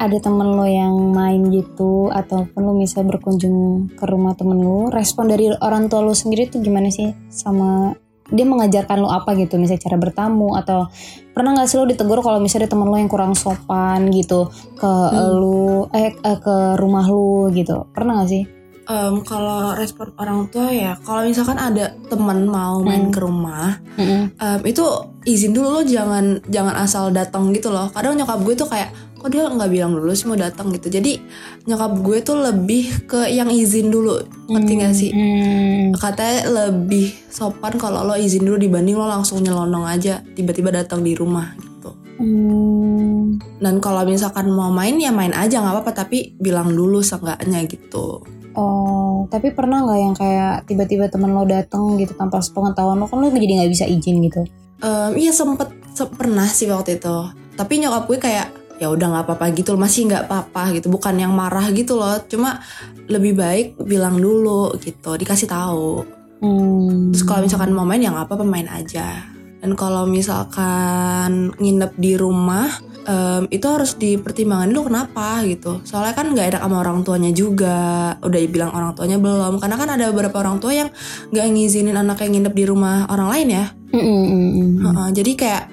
ada 0.02 0.18
temen 0.18 0.58
lo 0.58 0.66
yang 0.66 1.14
main 1.14 1.46
gitu 1.54 2.10
ataupun 2.10 2.58
lu 2.58 2.74
misalnya 2.74 3.14
berkunjung 3.14 3.86
ke 3.94 4.04
rumah 4.10 4.34
temen 4.34 4.58
lu, 4.58 4.90
respon 4.90 5.30
dari 5.30 5.46
orang 5.62 5.86
tua 5.86 6.02
lu 6.02 6.10
sendiri 6.10 6.50
tuh 6.50 6.58
gimana 6.58 6.90
sih 6.90 7.14
sama 7.30 7.94
dia 8.30 8.46
mengajarkan 8.46 9.02
lu 9.02 9.08
apa 9.08 9.34
gitu 9.34 9.58
misalnya 9.58 9.82
cara 9.82 9.96
bertamu 9.98 10.54
atau 10.54 10.86
pernah 11.32 11.56
nggak 11.56 11.66
sih 11.66 11.76
lu 11.76 11.84
ditegur 11.84 12.20
kalau 12.20 12.38
misalnya 12.38 12.68
ada 12.68 12.72
temen 12.72 12.86
lu 12.86 12.96
yang 12.96 13.10
kurang 13.10 13.34
sopan 13.34 14.12
gitu 14.12 14.46
ke 14.76 14.86
Hmm. 14.86 15.32
lu 15.34 15.90
eh 15.90 16.12
eh, 16.12 16.38
ke 16.38 16.56
rumah 16.76 17.04
lu 17.04 17.50
gitu 17.50 17.88
pernah 17.90 18.22
nggak 18.22 18.30
sih 18.30 18.44
Em, 18.82 19.22
kalau 19.22 19.78
respon 19.78 20.10
orang 20.18 20.50
tua 20.50 20.66
ya, 20.66 20.98
kalau 21.06 21.22
misalkan 21.22 21.54
ada 21.54 21.94
teman 22.10 22.42
mau 22.42 22.82
main 22.82 23.06
Hmm. 23.08 23.14
ke 23.14 23.22
rumah, 23.22 23.78
Mm-mm. 23.94 24.34
em, 24.34 24.60
itu 24.66 24.82
izin 25.22 25.54
dulu 25.54 25.78
lo 25.78 25.82
jangan 25.86 26.42
jangan 26.50 26.74
asal 26.82 27.14
datang 27.14 27.54
gitu 27.54 27.70
loh. 27.70 27.94
Kadang 27.94 28.18
nyokap 28.18 28.42
gue 28.42 28.58
tuh 28.58 28.66
kayak 28.66 28.90
kok 29.22 29.30
dia 29.30 29.46
nggak 29.46 29.70
bilang 29.70 29.94
dulu 29.94 30.10
sih 30.10 30.26
mau 30.26 30.34
datang 30.34 30.74
gitu. 30.74 30.90
Jadi 30.90 31.22
nyokap 31.70 31.92
gue 32.02 32.18
tuh 32.26 32.36
lebih 32.42 33.06
ke 33.06 33.30
yang 33.30 33.48
izin 33.48 33.94
dulu, 33.94 34.18
ngerti 34.50 34.72
gak 34.82 34.94
sih? 34.98 35.10
Hmm. 35.14 35.94
Katanya 35.94 36.66
lebih 36.66 37.14
sopan 37.30 37.78
kalau 37.78 38.02
lo 38.02 38.18
izin 38.18 38.42
dulu 38.42 38.58
dibanding 38.58 38.98
lo 38.98 39.06
langsung 39.06 39.38
nyelonong 39.40 39.86
aja 39.86 40.26
tiba-tiba 40.34 40.74
datang 40.74 41.06
di 41.06 41.14
rumah 41.14 41.54
gitu. 41.54 41.94
Hmm. 42.18 43.38
Dan 43.62 43.78
kalau 43.78 44.02
misalkan 44.02 44.50
mau 44.50 44.74
main 44.74 44.98
ya 44.98 45.14
main 45.14 45.30
aja 45.30 45.62
nggak 45.62 45.74
apa-apa 45.78 45.92
tapi 46.04 46.34
bilang 46.42 46.74
dulu 46.74 46.98
seenggaknya 46.98 47.62
gitu. 47.70 48.26
Oh, 48.52 49.24
tapi 49.32 49.48
pernah 49.56 49.80
nggak 49.80 50.00
yang 50.02 50.14
kayak 50.18 50.68
tiba-tiba 50.68 51.08
temen 51.08 51.32
lo 51.32 51.48
dateng 51.48 51.96
gitu 51.96 52.12
tanpa 52.12 52.44
sepengetahuan 52.44 53.00
lo 53.00 53.08
kan 53.08 53.16
lo 53.16 53.32
jadi 53.32 53.64
nggak 53.64 53.72
bisa 53.72 53.88
izin 53.88 54.20
gitu? 54.28 54.44
Em, 54.82 55.16
iya 55.16 55.32
sempet 55.32 55.72
se- 55.96 56.10
pernah 56.12 56.44
sih 56.44 56.68
waktu 56.68 57.00
itu. 57.00 57.16
Tapi 57.56 57.80
nyokap 57.80 58.04
gue 58.10 58.18
kayak 58.20 58.48
ya 58.80 58.88
udah 58.90 59.06
nggak 59.12 59.24
apa-apa 59.28 59.52
gitu 59.56 59.76
masih 59.76 60.08
nggak 60.08 60.24
apa-apa 60.26 60.76
gitu 60.78 60.88
bukan 60.88 61.14
yang 61.18 61.32
marah 61.32 61.68
gitu 61.70 61.98
loh 61.98 62.18
cuma 62.26 62.62
lebih 63.06 63.36
baik 63.36 63.66
bilang 63.82 64.18
dulu 64.18 64.74
gitu 64.80 65.16
dikasih 65.18 65.48
tahu. 65.50 66.04
Hmm. 66.42 67.14
terus 67.14 67.22
kalau 67.22 67.46
misalkan 67.46 67.70
mau 67.70 67.86
main 67.86 68.02
ya 68.02 68.10
nggak 68.10 68.26
apa-apa 68.26 68.42
main 68.42 68.66
aja. 68.66 69.30
Dan 69.62 69.78
kalau 69.78 70.10
misalkan 70.10 71.54
nginep 71.54 71.94
di 71.94 72.18
rumah 72.18 72.66
em, 73.06 73.46
itu 73.46 73.62
harus 73.70 73.94
dipertimbangkan 73.94 74.74
dulu 74.74 74.90
kenapa 74.90 75.38
gitu. 75.46 75.78
Soalnya 75.86 76.18
kan 76.18 76.34
nggak 76.34 76.46
enak 76.50 76.62
sama 76.66 76.82
orang 76.82 77.06
tuanya 77.06 77.30
juga. 77.30 78.18
Udah 78.26 78.40
bilang 78.50 78.74
orang 78.74 78.90
tuanya 78.98 79.22
belum 79.22 79.62
karena 79.62 79.76
kan 79.78 79.88
ada 79.94 80.10
beberapa 80.10 80.42
orang 80.42 80.58
tua 80.58 80.74
yang 80.74 80.90
nggak 81.30 81.46
ngizinin 81.46 81.94
anaknya 81.94 82.26
nginep 82.26 82.54
di 82.58 82.64
rumah 82.66 83.06
orang 83.06 83.28
lain 83.38 83.48
ya. 83.54 83.64
Mm, 83.94 84.02
mm, 84.02 84.26
mm. 84.50 84.70
Heeh, 84.82 85.08
jadi 85.14 85.32
kayak 85.38 85.64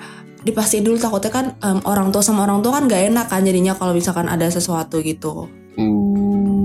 dipastiin 0.44 0.88
dulu 0.88 0.96
takutnya 0.96 1.32
kan 1.32 1.46
em, 1.60 1.80
orang 1.84 2.16
tua 2.16 2.24
sama 2.24 2.48
orang 2.48 2.64
tua 2.64 2.80
kan 2.80 2.88
gak 2.88 3.12
enak 3.12 3.28
kan 3.28 3.44
jadinya 3.44 3.76
kalau 3.76 3.92
misalkan 3.92 4.32
ada 4.32 4.48
sesuatu 4.48 5.04
gitu. 5.04 5.52
Hmm. 5.76 6.64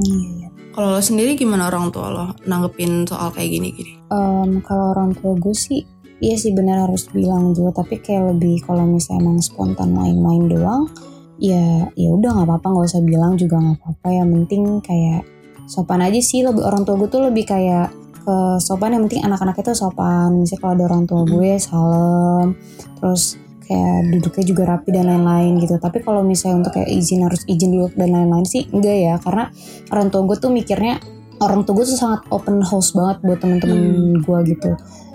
Kalau 0.74 0.90
lo 0.90 0.98
sendiri 0.98 1.38
gimana 1.38 1.70
orang 1.70 1.94
tua 1.94 2.10
lo 2.10 2.24
nanggepin 2.50 3.06
soal 3.06 3.30
kayak 3.30 3.46
gini-gini? 3.46 3.94
Em, 4.10 4.58
kalau 4.62 4.90
orang 4.90 5.14
tua 5.14 5.38
gue 5.38 5.54
sih, 5.54 5.86
iya 6.18 6.34
sih 6.34 6.50
benar 6.50 6.90
harus 6.90 7.06
bilang 7.14 7.54
juga. 7.54 7.82
Tapi 7.82 8.02
kayak 8.02 8.34
lebih 8.34 8.62
kalau 8.66 8.82
misalnya 8.82 9.22
emang 9.22 9.38
spontan 9.38 9.94
main-main 9.94 10.50
doang, 10.50 10.90
ya 11.38 11.86
ya 11.94 12.08
udah 12.10 12.30
nggak 12.42 12.46
apa-apa 12.50 12.66
nggak 12.74 12.86
usah 12.90 13.02
bilang 13.06 13.38
juga 13.38 13.62
nggak 13.62 13.78
apa-apa. 13.86 14.08
Yang 14.18 14.28
penting 14.34 14.62
kayak 14.82 15.22
sopan 15.70 16.02
aja 16.02 16.18
sih. 16.18 16.42
Lebih 16.42 16.62
orang 16.66 16.82
tua 16.82 16.98
gue 16.98 17.06
tuh 17.06 17.22
lebih 17.22 17.46
kayak 17.46 17.94
ke 18.26 18.36
sopan. 18.58 18.98
Yang 18.98 19.02
penting 19.14 19.22
anak-anak 19.30 19.54
itu 19.62 19.78
sopan. 19.78 20.42
Misalnya 20.42 20.58
kalau 20.58 20.72
ada 20.74 20.84
orang 20.90 21.02
tua 21.06 21.22
gue 21.22 21.50
salam, 21.62 22.46
terus 22.98 23.38
kayak 23.64 24.12
duduknya 24.12 24.44
juga 24.44 24.62
rapi 24.76 24.88
dan 24.92 25.08
lain-lain 25.08 25.60
gitu. 25.60 25.80
Tapi 25.80 26.04
kalau 26.04 26.20
misalnya 26.20 26.64
untuk 26.64 26.76
kayak 26.76 26.90
izin 26.92 27.24
harus 27.24 27.42
izin 27.48 27.72
dulu 27.72 27.88
dan 27.96 28.12
lain-lain 28.12 28.46
sih 28.46 28.68
enggak 28.70 28.96
ya. 28.96 29.14
Karena 29.20 29.48
orang 29.90 30.08
tua 30.12 30.22
gue 30.28 30.36
tuh 30.36 30.52
mikirnya 30.52 31.00
orang 31.40 31.66
tua 31.66 31.74
gue 31.80 31.86
tuh 31.88 31.98
sangat 31.98 32.22
open 32.30 32.62
house 32.62 32.94
banget 32.94 33.24
buat 33.24 33.38
temen-temen 33.40 34.20
gue 34.22 34.38
gitu. 34.54 34.70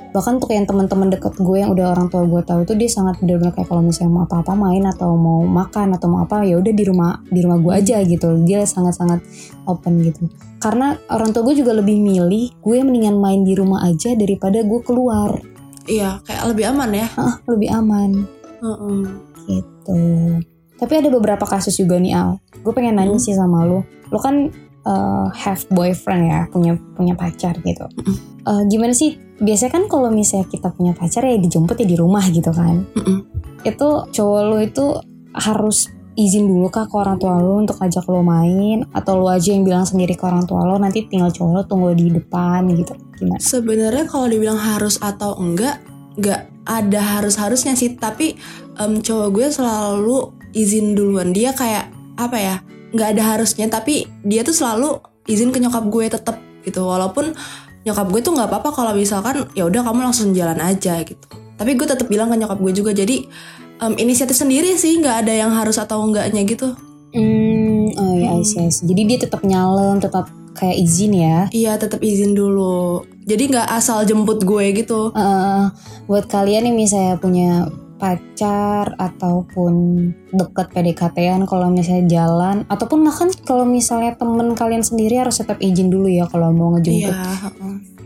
Bahkan 0.09 0.41
untuk 0.41 0.49
yang 0.49 0.65
teman-teman 0.65 1.13
deket 1.13 1.37
gue 1.37 1.57
yang 1.61 1.69
udah 1.69 1.93
orang 1.93 2.09
tua 2.09 2.25
gue 2.25 2.41
tahu 2.41 2.65
tuh 2.65 2.73
dia 2.73 2.89
sangat 2.89 3.21
benar-benar 3.21 3.53
kayak 3.53 3.69
kalau 3.69 3.85
misalnya 3.85 4.11
mau 4.17 4.23
apa-apa 4.25 4.57
main 4.57 4.81
atau 4.89 5.13
mau 5.13 5.45
makan 5.45 5.93
atau 5.93 6.09
mau 6.09 6.25
apa 6.25 6.41
ya 6.49 6.57
udah 6.57 6.73
di 6.73 6.81
rumah 6.81 7.21
di 7.29 7.39
rumah 7.45 7.61
gue 7.61 7.73
aja 7.77 8.01
gitu. 8.01 8.41
Dia 8.41 8.65
sangat-sangat 8.65 9.21
open 9.69 10.01
gitu. 10.01 10.25
Karena 10.57 10.97
orang 11.13 11.29
tua 11.29 11.45
gue 11.45 11.61
juga 11.61 11.77
lebih 11.77 12.01
milih 12.01 12.57
gue 12.57 12.77
mendingan 12.81 13.21
main 13.21 13.45
di 13.45 13.53
rumah 13.53 13.85
aja 13.85 14.17
daripada 14.17 14.65
gue 14.65 14.81
keluar. 14.81 15.37
Iya, 15.85 16.21
kayak 16.25 16.43
lebih 16.53 16.65
aman 16.73 16.89
ya. 16.93 17.07
Ah, 17.17 17.37
lebih 17.45 17.69
aman 17.69 18.38
Heeh. 18.59 19.01
gitu. 19.47 19.99
Tapi 20.75 20.93
ada 20.95 21.09
beberapa 21.09 21.43
kasus 21.43 21.75
juga 21.75 21.97
nih 21.97 22.13
Al. 22.13 22.37
Gue 22.61 22.71
pengen 22.71 22.95
nanya 22.95 23.17
Hmm. 23.17 23.23
sih 23.23 23.33
sama 23.33 23.65
lu. 23.65 23.81
Lu 24.07 24.19
kan 24.21 24.47
uh, 24.85 25.27
have 25.33 25.65
boyfriend 25.69 26.29
ya, 26.29 26.41
punya 26.47 26.77
punya 26.95 27.17
pacar 27.17 27.57
gitu. 27.59 27.85
Mm-mm. 27.99 28.15
Uh, 28.45 28.63
gimana 28.65 28.93
sih? 28.93 29.17
Biasanya 29.39 29.71
kan 29.73 29.83
kalau 29.87 30.07
misalnya 30.09 30.47
kita 30.47 30.71
punya 30.71 30.93
pacar 30.93 31.23
ya 31.23 31.35
dijemput 31.35 31.75
ya 31.75 31.87
di 31.87 31.97
rumah 31.97 32.23
gitu 32.29 32.51
kan. 32.51 32.85
Mm-mm. 32.95 33.17
Itu 33.65 34.07
cowok 34.07 34.41
lu 34.47 34.57
itu 34.63 34.85
harus 35.35 35.89
izin 36.13 36.51
dulu 36.51 36.67
kah 36.67 36.83
ke 36.83 36.95
orang 36.99 37.15
tua 37.15 37.39
lo 37.39 37.63
untuk 37.63 37.79
ajak 37.79 38.03
lo 38.11 38.19
main 38.19 38.83
atau 38.91 39.15
lo 39.15 39.31
aja 39.31 39.55
yang 39.55 39.63
bilang 39.63 39.87
sendiri 39.87 40.19
ke 40.19 40.23
orang 40.27 40.43
tua 40.43 40.67
lo 40.67 40.75
nanti 40.75 41.07
tinggal 41.07 41.31
cowok 41.31 41.51
lo 41.55 41.61
tunggu 41.63 41.95
di 41.95 42.11
depan 42.11 42.67
gitu 42.75 42.91
gimana 43.15 43.39
Sebenarnya 43.39 44.03
kalau 44.03 44.27
dibilang 44.27 44.59
harus 44.59 44.99
atau 44.99 45.39
enggak, 45.39 45.79
enggak 46.19 46.51
ada 46.69 47.01
harus-harusnya 47.01 47.73
sih. 47.73 47.97
Tapi 47.97 48.37
em, 48.77 49.01
cowok 49.01 49.27
gue 49.33 49.47
selalu 49.49 50.17
izin 50.53 50.93
duluan. 50.93 51.33
Dia 51.33 51.57
kayak 51.57 51.89
apa 52.21 52.37
ya? 52.37 52.55
Enggak 52.93 53.17
ada 53.17 53.23
harusnya, 53.37 53.65
tapi 53.69 54.05
dia 54.21 54.45
tuh 54.45 54.53
selalu 54.53 55.01
izin 55.25 55.49
ke 55.49 55.57
nyokap 55.57 55.89
gue 55.89 56.05
tetep 56.09 56.37
gitu. 56.61 56.85
Walaupun 56.85 57.33
nyokap 57.85 58.07
gue 58.13 58.21
tuh 58.21 58.33
nggak 58.37 58.49
apa-apa 58.49 58.69
kalau 58.69 58.93
misalkan 58.93 59.49
ya 59.57 59.65
udah 59.65 59.81
kamu 59.81 60.09
langsung 60.09 60.29
jalan 60.37 60.57
aja 60.61 61.01
gitu. 61.01 61.25
Tapi 61.57 61.75
gue 61.75 61.87
tetap 61.89 62.05
bilang 62.05 62.29
ke 62.29 62.37
nyokap 62.37 62.61
gue 62.61 62.73
juga. 62.77 62.91
Jadi 62.93 63.25
em, 63.81 63.93
inisiatif 63.97 64.37
sendiri 64.37 64.77
sih, 64.77 65.01
nggak 65.01 65.25
ada 65.25 65.33
yang 65.33 65.51
harus 65.51 65.81
atau 65.81 66.05
enggaknya 66.05 66.45
gitu. 66.45 66.77
hmm 67.09 67.97
oh 67.97 68.13
ya 68.21 68.37
see. 68.45 68.69
jadi 68.85 69.01
dia 69.09 69.17
tetap 69.25 69.41
nyalem 69.41 69.97
tetap 69.97 70.29
kayak 70.59 70.77
izin 70.77 71.13
ya 71.15 71.37
Iya, 71.55 71.79
tetap 71.79 72.03
izin 72.03 72.35
dulu. 72.35 73.01
Jadi 73.29 73.43
nggak 73.53 73.69
asal 73.69 74.01
jemput 74.09 74.41
gue 74.41 74.65
gitu. 74.73 75.13
Eh, 75.13 75.63
buat 76.09 76.25
kalian 76.25 76.73
yang 76.73 76.77
misalnya 76.77 77.15
punya 77.21 77.69
pacar 77.99 78.95
ataupun 78.95 79.73
deket 80.31 80.71
PDKT-an 80.71 81.43
kalau 81.43 81.67
misalnya 81.67 82.07
jalan 82.07 82.63
ataupun 82.71 83.03
bahkan 83.03 83.27
kalau 83.43 83.67
misalnya 83.67 84.15
temen 84.15 84.55
kalian 84.55 84.81
sendiri 84.81 85.19
harus 85.19 85.43
tetap 85.43 85.59
izin 85.59 85.91
dulu 85.91 86.07
ya 86.07 86.25
kalau 86.31 86.49
mau 86.55 86.71
ngejemput. 86.79 87.11
Iya, 87.11 87.51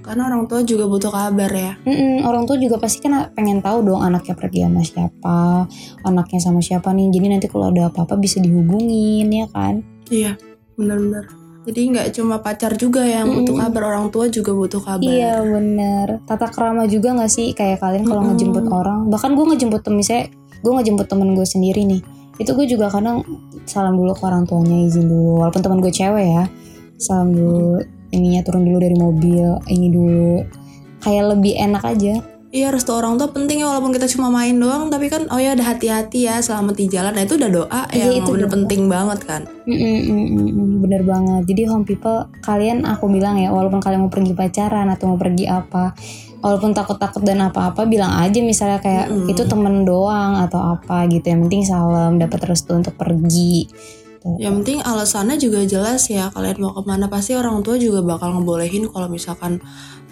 karena 0.04 0.34
orang 0.34 0.50
tua 0.50 0.66
juga 0.66 0.90
butuh 0.90 1.14
kabar 1.14 1.52
ya. 1.54 1.78
Mm-mm, 1.86 2.26
orang 2.26 2.44
tua 2.50 2.58
juga 2.58 2.82
pasti 2.82 3.06
kan 3.06 3.32
pengen 3.38 3.62
tahu 3.62 3.86
dong 3.86 4.02
anaknya 4.02 4.34
pergi 4.36 4.60
sama 4.66 4.82
siapa, 4.82 5.40
anaknya 6.04 6.40
sama 6.42 6.60
siapa 6.60 6.90
nih. 6.92 7.08
Jadi 7.14 7.26
nanti 7.30 7.48
kalau 7.48 7.70
ada 7.70 7.88
apa-apa 7.88 8.18
bisa 8.18 8.42
dihubungin 8.42 9.30
ya 9.30 9.46
kan. 9.54 9.86
Iya, 10.10 10.36
benar-benar. 10.76 11.43
Jadi 11.64 11.82
nggak 11.96 12.08
cuma 12.20 12.44
pacar 12.44 12.76
juga 12.76 13.08
yang 13.08 13.32
butuh 13.32 13.56
Mm-mm. 13.56 13.64
kabar, 13.64 13.84
orang 13.96 14.08
tua 14.12 14.28
juga 14.28 14.52
butuh 14.52 14.84
kabar. 14.84 15.08
Iya 15.08 15.40
bener. 15.48 16.20
Tata 16.28 16.52
kerama 16.52 16.84
juga 16.92 17.16
gak 17.16 17.32
sih 17.32 17.56
kayak 17.56 17.80
kalian 17.80 18.04
kalau 18.04 18.20
Mm-mm. 18.20 18.36
ngejemput 18.36 18.66
orang. 18.68 19.08
Bahkan 19.08 19.32
gue 19.32 19.46
ngejemput 19.56 19.80
temen 19.80 20.04
misalnya 20.04 20.28
gue 20.60 20.72
ngejemput 20.76 21.08
temen 21.08 21.32
gue 21.32 21.48
sendiri 21.48 21.88
nih. 21.88 22.02
Itu 22.36 22.52
gue 22.60 22.68
juga 22.68 22.92
kadang 22.92 23.24
salam 23.64 23.96
dulu 23.96 24.12
ke 24.12 24.24
orang 24.28 24.44
tuanya 24.44 24.76
izin 24.92 25.08
dulu. 25.08 25.40
Walaupun 25.40 25.62
temen 25.64 25.80
gue 25.80 25.92
cewek 25.94 26.28
ya. 26.36 26.44
Salam 27.00 27.32
dulu 27.32 27.80
ininya 28.12 28.44
turun 28.44 28.68
dulu 28.68 28.78
dari 28.84 28.98
mobil 29.00 29.48
ini 29.72 29.88
dulu. 29.88 30.44
Kayak 31.00 31.40
lebih 31.40 31.54
enak 31.64 31.84
aja. 31.88 32.20
Iya, 32.54 32.70
restu 32.70 32.94
orang 32.94 33.18
tua 33.18 33.34
penting 33.34 33.66
ya 33.66 33.68
walaupun 33.68 33.90
kita 33.90 34.06
cuma 34.14 34.30
main 34.30 34.54
doang, 34.54 34.94
tapi 34.94 35.10
kan 35.10 35.26
oh 35.34 35.42
ya 35.42 35.58
udah 35.58 35.74
hati-hati 35.74 36.30
ya 36.30 36.38
selamat 36.38 36.78
di 36.78 36.86
jalan. 36.86 37.10
Nah 37.10 37.26
itu 37.26 37.34
udah 37.34 37.50
doa 37.50 37.82
Iya, 37.90 38.14
yang 38.14 38.22
itu 38.22 38.30
bener 38.30 38.46
doa. 38.46 38.54
penting 38.54 38.82
banget 38.86 39.20
kan. 39.26 39.42
Mm-mm, 39.66 39.98
mm-mm, 40.06 40.50
mm, 40.54 40.74
bener 40.86 41.02
banget. 41.02 41.50
Jadi 41.50 41.62
home 41.66 41.82
people 41.82 42.30
kalian 42.46 42.86
aku 42.86 43.10
bilang 43.10 43.42
ya 43.42 43.50
walaupun 43.50 43.82
kalian 43.82 44.06
mau 44.06 44.14
pergi 44.14 44.38
pacaran 44.38 44.86
atau 44.86 45.10
mau 45.10 45.18
pergi 45.18 45.50
apa, 45.50 45.98
walaupun 46.46 46.78
takut-takut 46.78 47.26
dan 47.26 47.42
apa-apa 47.42 47.90
bilang 47.90 48.14
aja 48.22 48.38
misalnya 48.46 48.78
kayak 48.78 49.10
Mm-mm. 49.10 49.34
itu 49.34 49.42
temen 49.50 49.82
doang 49.82 50.38
atau 50.38 50.78
apa 50.78 51.10
gitu. 51.10 51.26
Yang 51.26 51.50
penting 51.50 51.62
salam 51.66 52.22
dapat 52.22 52.38
restu 52.46 52.78
untuk 52.78 52.94
pergi. 52.94 53.66
Tuh. 54.24 54.40
Yang 54.40 54.54
penting 54.64 54.80
alasannya 54.88 55.36
juga 55.36 55.68
jelas 55.68 56.08
ya. 56.08 56.32
Kalian 56.32 56.64
mau 56.64 56.72
ke 56.72 56.82
mana 56.88 57.12
pasti 57.12 57.36
orang 57.36 57.60
tua 57.60 57.76
juga 57.76 58.00
bakal 58.00 58.40
ngebolehin 58.40 58.88
kalau 58.88 59.12
misalkan 59.12 59.60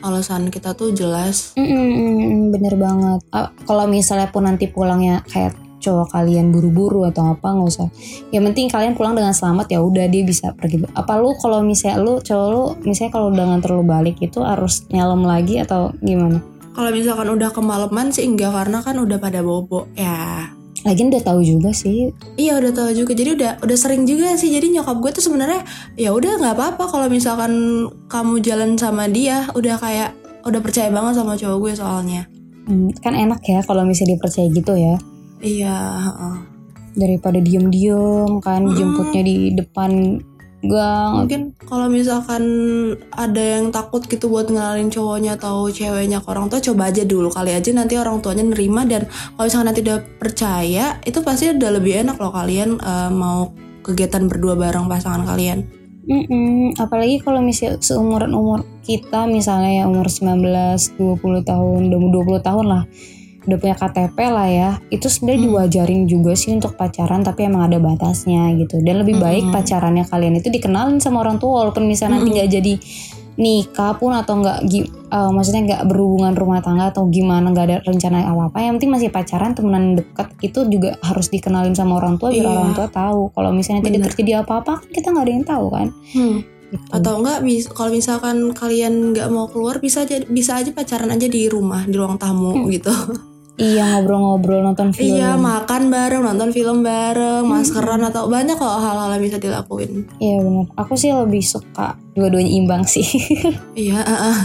alasan 0.04 0.52
kita 0.52 0.76
tuh 0.76 0.92
jelas. 0.92 1.56
Mm-mm, 1.56 1.72
mm-mm, 1.72 2.42
bener 2.52 2.76
banget. 2.76 3.24
Ah, 3.32 3.56
kalau 3.64 3.88
misalnya 3.88 4.28
pun 4.28 4.44
nanti 4.44 4.68
pulangnya 4.68 5.24
kayak 5.32 5.56
cowok 5.82 6.14
kalian 6.14 6.54
buru-buru 6.54 7.08
atau 7.10 7.34
apa 7.34 7.56
nggak 7.56 7.70
usah. 7.72 7.88
Yang 8.30 8.44
penting 8.54 8.68
kalian 8.70 8.94
pulang 8.94 9.18
dengan 9.18 9.34
selamat 9.34 9.72
ya 9.72 9.80
udah 9.82 10.06
dia 10.12 10.24
bisa 10.28 10.54
pergi. 10.54 10.86
Apa 10.94 11.18
lu 11.18 11.34
kalau 11.40 11.66
misalnya 11.66 12.04
lu 12.04 12.22
cowok 12.22 12.48
lu 12.52 12.64
misalnya 12.86 13.12
kalau 13.16 13.28
udah 13.34 13.46
nganter 13.48 13.72
lu 13.74 13.84
balik 13.88 14.20
itu 14.22 14.44
harus 14.46 14.86
nyalem 14.94 15.26
lagi 15.26 15.64
atau 15.64 15.96
gimana? 16.04 16.44
Kalau 16.72 16.90
misalkan 16.94 17.28
udah 17.32 17.50
kemalaman 17.52 18.14
sih 18.16 18.24
enggak 18.24 18.54
karena 18.54 18.80
kan 18.80 18.96
udah 18.96 19.18
pada 19.18 19.44
bobo 19.44 19.90
ya. 19.98 20.61
Lagian 20.82 21.14
udah 21.14 21.22
tahu 21.22 21.42
juga 21.42 21.70
sih. 21.72 22.10
Iya 22.36 22.58
udah 22.58 22.72
tahu 22.72 22.90
juga 22.96 23.12
jadi 23.14 23.38
udah 23.38 23.52
udah 23.62 23.78
sering 23.78 24.04
juga 24.04 24.34
sih 24.34 24.50
jadi 24.50 24.66
nyokap 24.72 24.98
gue 24.98 25.12
tuh 25.14 25.24
sebenarnya 25.24 25.62
ya 25.94 26.10
udah 26.10 26.42
nggak 26.42 26.56
apa-apa 26.56 26.84
kalau 26.86 27.06
misalkan 27.06 27.54
kamu 28.08 28.42
jalan 28.42 28.74
sama 28.76 29.06
dia 29.06 29.46
udah 29.52 29.78
kayak 29.78 30.10
udah 30.42 30.58
percaya 30.58 30.90
banget 30.90 31.14
sama 31.16 31.38
cowok 31.38 31.58
gue 31.60 31.74
soalnya 31.76 32.24
Hmm, 32.62 32.94
kan 32.98 33.14
enak 33.14 33.42
ya 33.42 33.62
kalau 33.62 33.82
misalnya 33.82 34.16
dipercaya 34.16 34.46
gitu 34.48 34.74
ya. 34.74 34.96
iya 35.40 35.74
heeh. 35.98 36.36
Daripada 36.94 37.38
diem-diem 37.38 38.38
kan 38.38 38.62
Mm-mm. 38.64 38.78
jemputnya 38.78 39.22
di 39.22 39.38
depan 39.52 40.22
gang. 40.62 41.12
mungkin 41.26 41.42
kalau 41.66 41.88
misalkan 41.90 42.44
ada 43.14 43.42
yang 43.42 43.74
takut 43.74 44.06
gitu 44.06 44.30
buat 44.30 44.48
ngenalin 44.50 44.94
cowoknya 44.94 45.38
atau 45.38 45.70
ceweknya 45.70 46.22
ke 46.22 46.28
orang 46.30 46.48
tua 46.48 46.62
coba 46.62 46.94
aja 46.94 47.04
dulu 47.06 47.34
kali 47.34 47.52
aja 47.54 47.70
nanti 47.74 47.98
orang 47.98 48.22
tuanya 48.22 48.46
nerima 48.46 48.86
dan 48.86 49.10
kalau 49.10 49.46
misalkan 49.50 49.68
nanti 49.74 49.82
udah 49.82 50.00
percaya 50.22 50.86
itu 51.04 51.20
pasti 51.26 51.52
udah 51.54 51.70
lebih 51.82 52.06
enak 52.06 52.18
loh 52.22 52.34
kalian 52.34 52.78
eh, 52.78 53.10
mau 53.10 53.52
kegiatan 53.82 54.30
berdua 54.30 54.54
bareng 54.54 54.86
pasangan 54.86 55.26
kalian. 55.26 55.66
Mm-mm, 56.02 56.82
apalagi 56.82 57.22
kalau 57.22 57.46
misalnya 57.46 57.78
seumuran 57.78 58.34
umur 58.34 58.66
kita 58.82 59.30
misalnya 59.30 59.82
ya 59.82 59.84
umur 59.86 60.10
19, 60.10 60.98
20 60.98 61.46
tahun, 61.46 61.80
udah 61.94 62.00
20 62.42 62.42
tahun 62.42 62.66
lah 62.66 62.84
udah 63.42 63.58
punya 63.58 63.74
KTP 63.74 64.18
lah 64.24 64.46
ya 64.46 64.70
itu 64.88 65.06
sebenarnya 65.06 65.40
Hmm. 65.40 65.48
diwajarin 65.50 66.02
juga 66.06 66.34
sih 66.34 66.52
untuk 66.52 66.74
pacaran 66.74 67.22
tapi 67.22 67.44
emang 67.44 67.66
ada 67.66 67.78
batasnya 67.78 68.54
gitu 68.56 68.78
dan 68.80 69.02
lebih 69.02 69.18
baik 69.18 69.44
Mm-mm. 69.44 69.56
pacarannya 69.56 70.06
kalian 70.06 70.36
itu 70.36 70.48
dikenalin 70.48 70.98
sama 70.98 71.20
orang 71.20 71.38
tua 71.38 71.62
walaupun 71.62 71.84
misalnya 71.84 72.18
nanti 72.18 72.28
Mm-mm. 72.28 72.38
nggak 72.38 72.52
jadi 72.52 72.74
nikah 73.34 73.96
pun 73.96 74.12
atau 74.12 74.38
nggak 74.38 74.58
eh, 74.70 75.32
maksudnya 75.32 75.62
nggak 75.64 75.84
berhubungan 75.86 76.34
rumah 76.34 76.60
tangga 76.60 76.92
atau 76.92 77.08
gimana 77.08 77.50
nggak 77.50 77.66
ada 77.66 77.78
rencana 77.82 78.22
apa 78.24 78.44
apa 78.46 78.58
yang 78.60 78.76
penting 78.76 78.92
masih 78.92 79.10
pacaran 79.10 79.52
temenan 79.52 79.96
dekat 79.96 80.30
itu 80.42 80.62
juga 80.68 81.00
harus 81.02 81.26
dikenalin 81.28 81.72
sama 81.72 81.98
orang 81.98 82.16
tua 82.16 82.30
biar 82.30 82.44
Iya. 82.44 82.54
orang 82.54 82.74
tua 82.74 82.88
tahu 82.88 83.32
kalau 83.32 83.50
misalnya 83.50 83.82
tidak 83.84 84.12
terjadi 84.12 84.32
apa-apa 84.40 84.78
kan 84.78 84.90
kita 84.92 85.10
nggak 85.10 85.26
ada 85.26 85.34
yang 85.34 85.48
tahu 85.48 85.66
kan 85.68 85.88
Hmm. 86.12 86.38
Gitu. 86.72 86.88
atau 86.90 87.14
enggak 87.18 87.40
bis- 87.42 87.68
kalau 87.68 87.92
misalkan 87.92 88.38
kalian 88.54 88.94
nggak 89.12 89.28
mau 89.28 89.44
keluar 89.46 89.76
bisa 89.78 90.04
aja 90.04 90.22
bisa 90.22 90.56
aja 90.56 90.70
pacaran 90.70 91.10
aja 91.10 91.26
di 91.26 91.48
rumah 91.48 91.84
di 91.84 91.96
ruang 91.96 92.16
tamu 92.16 92.54
Hmm. 92.54 92.68
gitu 92.70 92.92
iya 93.56 94.00
ngobrol-ngobrol 94.00 94.64
nonton 94.64 94.90
film. 94.92 95.18
Iya 95.18 95.36
makan 95.36 95.90
bareng 95.90 96.24
nonton 96.24 96.50
film 96.50 96.82
bareng 96.82 97.44
maskeran 97.44 98.02
atau 98.02 98.26
banyak 98.26 98.56
kok 98.56 98.80
hal-hal 98.80 99.12
yang 99.12 99.22
bisa 99.22 99.38
dilakuin. 99.38 100.08
Iya 100.18 100.40
benar 100.40 100.66
aku 100.76 100.94
sih 100.96 101.12
lebih 101.12 101.42
suka 101.42 102.00
dua-duanya 102.14 102.52
imbang 102.52 102.84
sih. 102.84 103.06
Iya 103.78 104.02
uh-uh. 104.02 104.38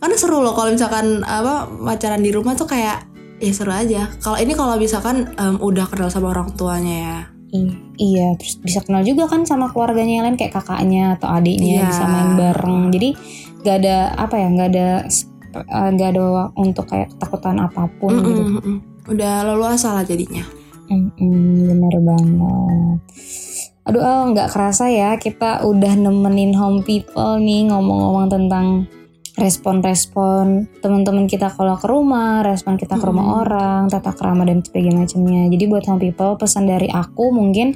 karena 0.00 0.16
seru 0.16 0.40
loh 0.40 0.52
kalau 0.52 0.72
misalkan 0.72 1.20
apa 1.22 1.64
pacaran 1.68 2.20
di 2.20 2.32
rumah 2.32 2.52
tuh 2.52 2.64
kayak 2.64 3.04
ya 3.36 3.52
seru 3.52 3.72
aja. 3.72 4.08
Kalau 4.18 4.36
ini 4.36 4.52
kalau 4.52 4.76
misalkan 4.76 5.28
em, 5.34 5.56
udah 5.56 5.84
kenal 5.88 6.08
sama 6.08 6.32
orang 6.32 6.52
tuanya 6.54 6.96
ya. 6.96 7.18
I- 7.54 7.78
iya 7.94 8.34
terus 8.34 8.58
bisa 8.58 8.82
kenal 8.82 9.04
juga 9.04 9.28
kan 9.28 9.46
sama 9.46 9.70
keluarganya 9.70 10.18
yang 10.18 10.24
lain 10.26 10.34
kayak 10.34 10.56
kakaknya 10.56 11.14
atau 11.14 11.30
adiknya 11.30 11.84
Iya. 11.84 11.86
bisa 11.86 12.04
main 12.04 12.30
bareng. 12.34 12.82
Jadi 12.90 13.08
gak 13.62 13.76
ada 13.80 13.96
apa 14.18 14.34
ya 14.36 14.46
gak 14.50 14.68
ada 14.74 14.88
eh, 15.62 15.88
gak 15.94 16.10
ada 16.16 16.50
untuk 16.58 16.90
kayak 16.90 17.14
ketakutan 17.14 17.62
apa 17.62 17.86
pun 18.00 18.10
Mm-mm, 18.10 18.26
gitu 18.26 18.42
mm-mm. 18.42 18.76
udah 19.14 19.34
leluasa 19.46 19.94
lah 19.94 20.04
jadinya 20.06 20.42
Mm-mm, 20.90 21.70
bener 21.70 21.94
banget 22.02 22.98
aduh 23.84 24.00
Al, 24.00 24.32
nggak 24.32 24.48
kerasa 24.48 24.88
ya 24.88 25.20
kita 25.20 25.60
udah 25.68 25.92
nemenin 25.92 26.56
home 26.56 26.80
people 26.80 27.36
nih 27.36 27.68
ngomong-ngomong 27.68 28.32
tentang 28.32 28.88
respon-respon 29.34 30.70
teman-teman 30.78 31.26
kita 31.26 31.50
kalau 31.50 31.74
ke 31.74 31.90
rumah, 31.90 32.46
respon 32.46 32.78
kita 32.78 32.94
ke 32.94 33.04
rumah 33.04 33.26
Mm-mm. 33.26 33.40
orang, 33.42 33.82
tata 33.90 34.14
kerama 34.14 34.46
dan 34.46 34.62
sebagainya 34.62 35.02
macamnya. 35.02 35.50
Jadi 35.50 35.64
buat 35.66 35.84
home 35.90 35.98
people 35.98 36.38
pesan 36.38 36.70
dari 36.70 36.86
aku 36.86 37.34
mungkin 37.34 37.74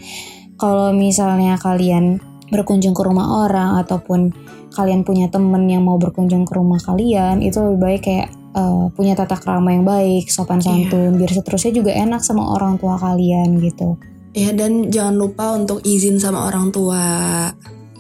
kalau 0.55 0.95
misalnya 0.95 1.59
kalian 1.59 2.23
berkunjung 2.49 2.93
ke 2.93 3.03
rumah 3.05 3.45
orang 3.47 3.81
ataupun 3.81 4.33
kalian 4.69 5.03
punya 5.03 5.29
temen 5.29 5.65
yang 5.65 5.85
mau 5.85 5.97
berkunjung 5.97 6.45
ke 6.45 6.53
rumah 6.57 6.77
kalian 6.81 7.41
itu 7.41 7.57
lebih 7.61 7.81
baik 7.81 8.03
kayak 8.05 8.29
eh, 8.53 8.85
punya 8.93 9.15
tata 9.15 9.37
kerama 9.39 9.71
yang 9.71 9.85
baik, 9.87 10.27
sopan 10.29 10.59
Iya. 10.59 10.67
santun, 10.91 11.21
biar 11.21 11.31
seterusnya 11.31 11.73
juga 11.73 11.93
enak 11.95 12.25
sama 12.25 12.57
orang 12.57 12.75
tua 12.77 12.99
kalian 12.99 13.61
gitu. 13.63 13.95
ya 14.33 14.53
dan 14.53 14.93
jangan 14.93 15.15
lupa 15.17 15.57
untuk 15.57 15.81
izin 15.83 16.21
sama 16.21 16.47
orang 16.47 16.69
tua 16.69 17.49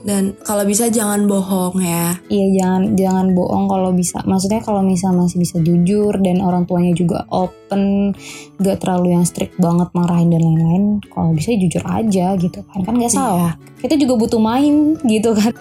dan 0.02 0.37
kalau 0.44 0.62
bisa 0.62 0.87
jangan 0.87 1.24
bohong 1.26 1.78
ya 1.82 2.17
Iya 2.28 2.46
jangan 2.54 2.82
jangan 2.92 3.26
bohong 3.32 3.66
kalau 3.66 3.90
bisa. 3.90 4.20
Maksudnya 4.22 4.60
kalau 4.60 4.84
misal 4.84 5.12
masih 5.12 5.40
bisa 5.40 5.56
jujur 5.58 6.12
dan 6.20 6.38
orang 6.38 6.68
tuanya 6.68 6.92
juga 6.92 7.24
open, 7.28 8.12
gak 8.56 8.84
terlalu 8.84 9.16
yang 9.16 9.24
strict 9.24 9.56
banget 9.56 9.88
marahin 9.92 10.28
dan 10.28 10.44
lain-lain. 10.44 10.84
Kalau 11.08 11.32
bisa 11.32 11.52
jujur 11.52 11.80
aja 11.82 12.36
gitu 12.36 12.60
kan 12.64 12.84
kan 12.84 12.94
nggak 12.94 13.08
Iya. 13.08 13.16
salah. 13.16 13.52
Kita 13.80 13.96
juga 13.96 14.14
butuh 14.18 14.36
main 14.38 14.92
gitu 15.02 15.32
kan. 15.32 15.56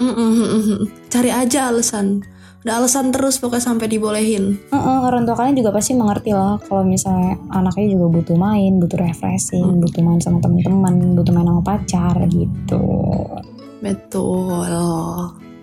Cari 1.07 1.31
aja 1.31 1.71
alasan 1.71 2.21
udah 2.57 2.83
alasan 2.83 3.15
terus 3.15 3.39
pokoknya 3.39 3.63
sampai 3.63 3.87
dibolehin 3.87 4.59
Heeh, 4.67 4.97
orang 4.99 5.23
tua 5.23 5.39
kalian 5.39 5.55
juga 5.55 5.71
pasti 5.71 5.95
mengerti 5.95 6.35
lah 6.35 6.59
kalau 6.59 6.83
misalnya 6.83 7.39
anaknya 7.47 7.95
juga 7.95 8.11
butuh 8.11 8.35
main, 8.35 8.75
butuh 8.75 8.99
refreshing, 8.99 9.63
Hmm. 9.63 9.79
butuh 9.79 10.03
main 10.03 10.19
sama 10.19 10.43
teman-teman, 10.43 11.15
butuh 11.15 11.31
main 11.31 11.47
sama 11.47 11.63
pacar 11.63 12.27
gitu. 12.27 12.83
betul 13.79 14.67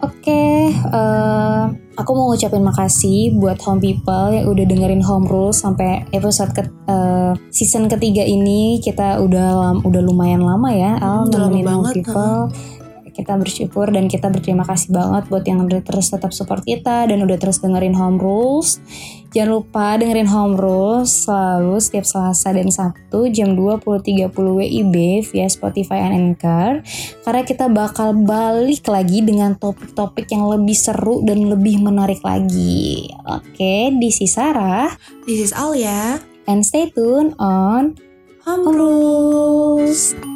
Oke, 0.05 0.69
eh, 0.69 1.65
aku 1.97 2.11
mau 2.13 2.29
ngucapin 2.29 2.61
makasih 2.61 3.41
buat 3.41 3.57
home 3.65 3.81
people 3.81 4.37
yang 4.37 4.45
udah 4.53 4.65
dengerin 4.69 5.01
home 5.01 5.25
rules 5.25 5.57
sampai 5.57 6.05
episode 6.13 6.53
ke, 6.53 6.61
eh, 6.93 7.33
season 7.49 7.89
ketiga 7.89 8.21
ini 8.21 8.85
kita 8.85 9.17
udah 9.25 9.81
udah 9.81 10.03
lumayan 10.05 10.45
lama 10.45 10.69
ya, 10.77 11.01
Al 11.01 11.25
Hmm, 11.25 11.33
nemenin 11.33 11.65
home 11.65 11.89
banget, 11.89 12.05
people. 12.05 12.53
Kita 13.15 13.39
bersyukur 13.39 13.95
dan 13.95 14.11
kita 14.11 14.27
berterima 14.27 14.67
kasih 14.67 14.91
banget 14.91 15.31
buat 15.31 15.47
yang 15.47 15.63
udah 15.63 15.81
terus 15.87 16.11
tetap 16.11 16.35
support 16.35 16.67
kita 16.67 17.07
dan 17.07 17.23
udah 17.23 17.39
terus 17.39 17.63
dengerin 17.63 17.95
home 17.95 18.19
rules. 18.19 18.83
Jangan 19.31 19.51
lupa 19.51 19.99
dengerin 19.99 20.31
home 20.31 20.55
rules 20.59 21.27
selalu 21.27 21.79
setiap 21.79 22.07
Selasa 22.07 22.55
dan 22.55 22.71
Sabtu 22.71 23.31
jam 23.35 23.59
20.30 23.59 24.31
WIB 24.31 24.95
via 25.27 25.47
Spotify 25.51 26.07
and 26.07 26.15
Anchor 26.15 26.83
karena 27.27 27.43
kita 27.43 27.67
bakal 27.71 28.15
balik 28.15 28.87
lagi 28.87 29.23
dengan 29.23 29.59
topik-topik 29.59 30.31
yang 30.31 30.47
lebih 30.47 30.75
seru 30.75 31.23
dan 31.27 31.51
lebih 31.51 31.83
menarik 31.83 32.23
lagi. 32.23 33.11
Oke, 33.27 33.95
this 33.99 34.23
is 34.23 34.35
Sarah 34.35 34.95
this 35.27 35.41
is 35.41 35.53
Alia 35.53 36.21
and 36.47 36.65
stay 36.65 36.91
tune 36.91 37.35
on 37.39 37.97
Home 38.45 38.65
Home 38.65 38.77
Rules. 38.77 40.34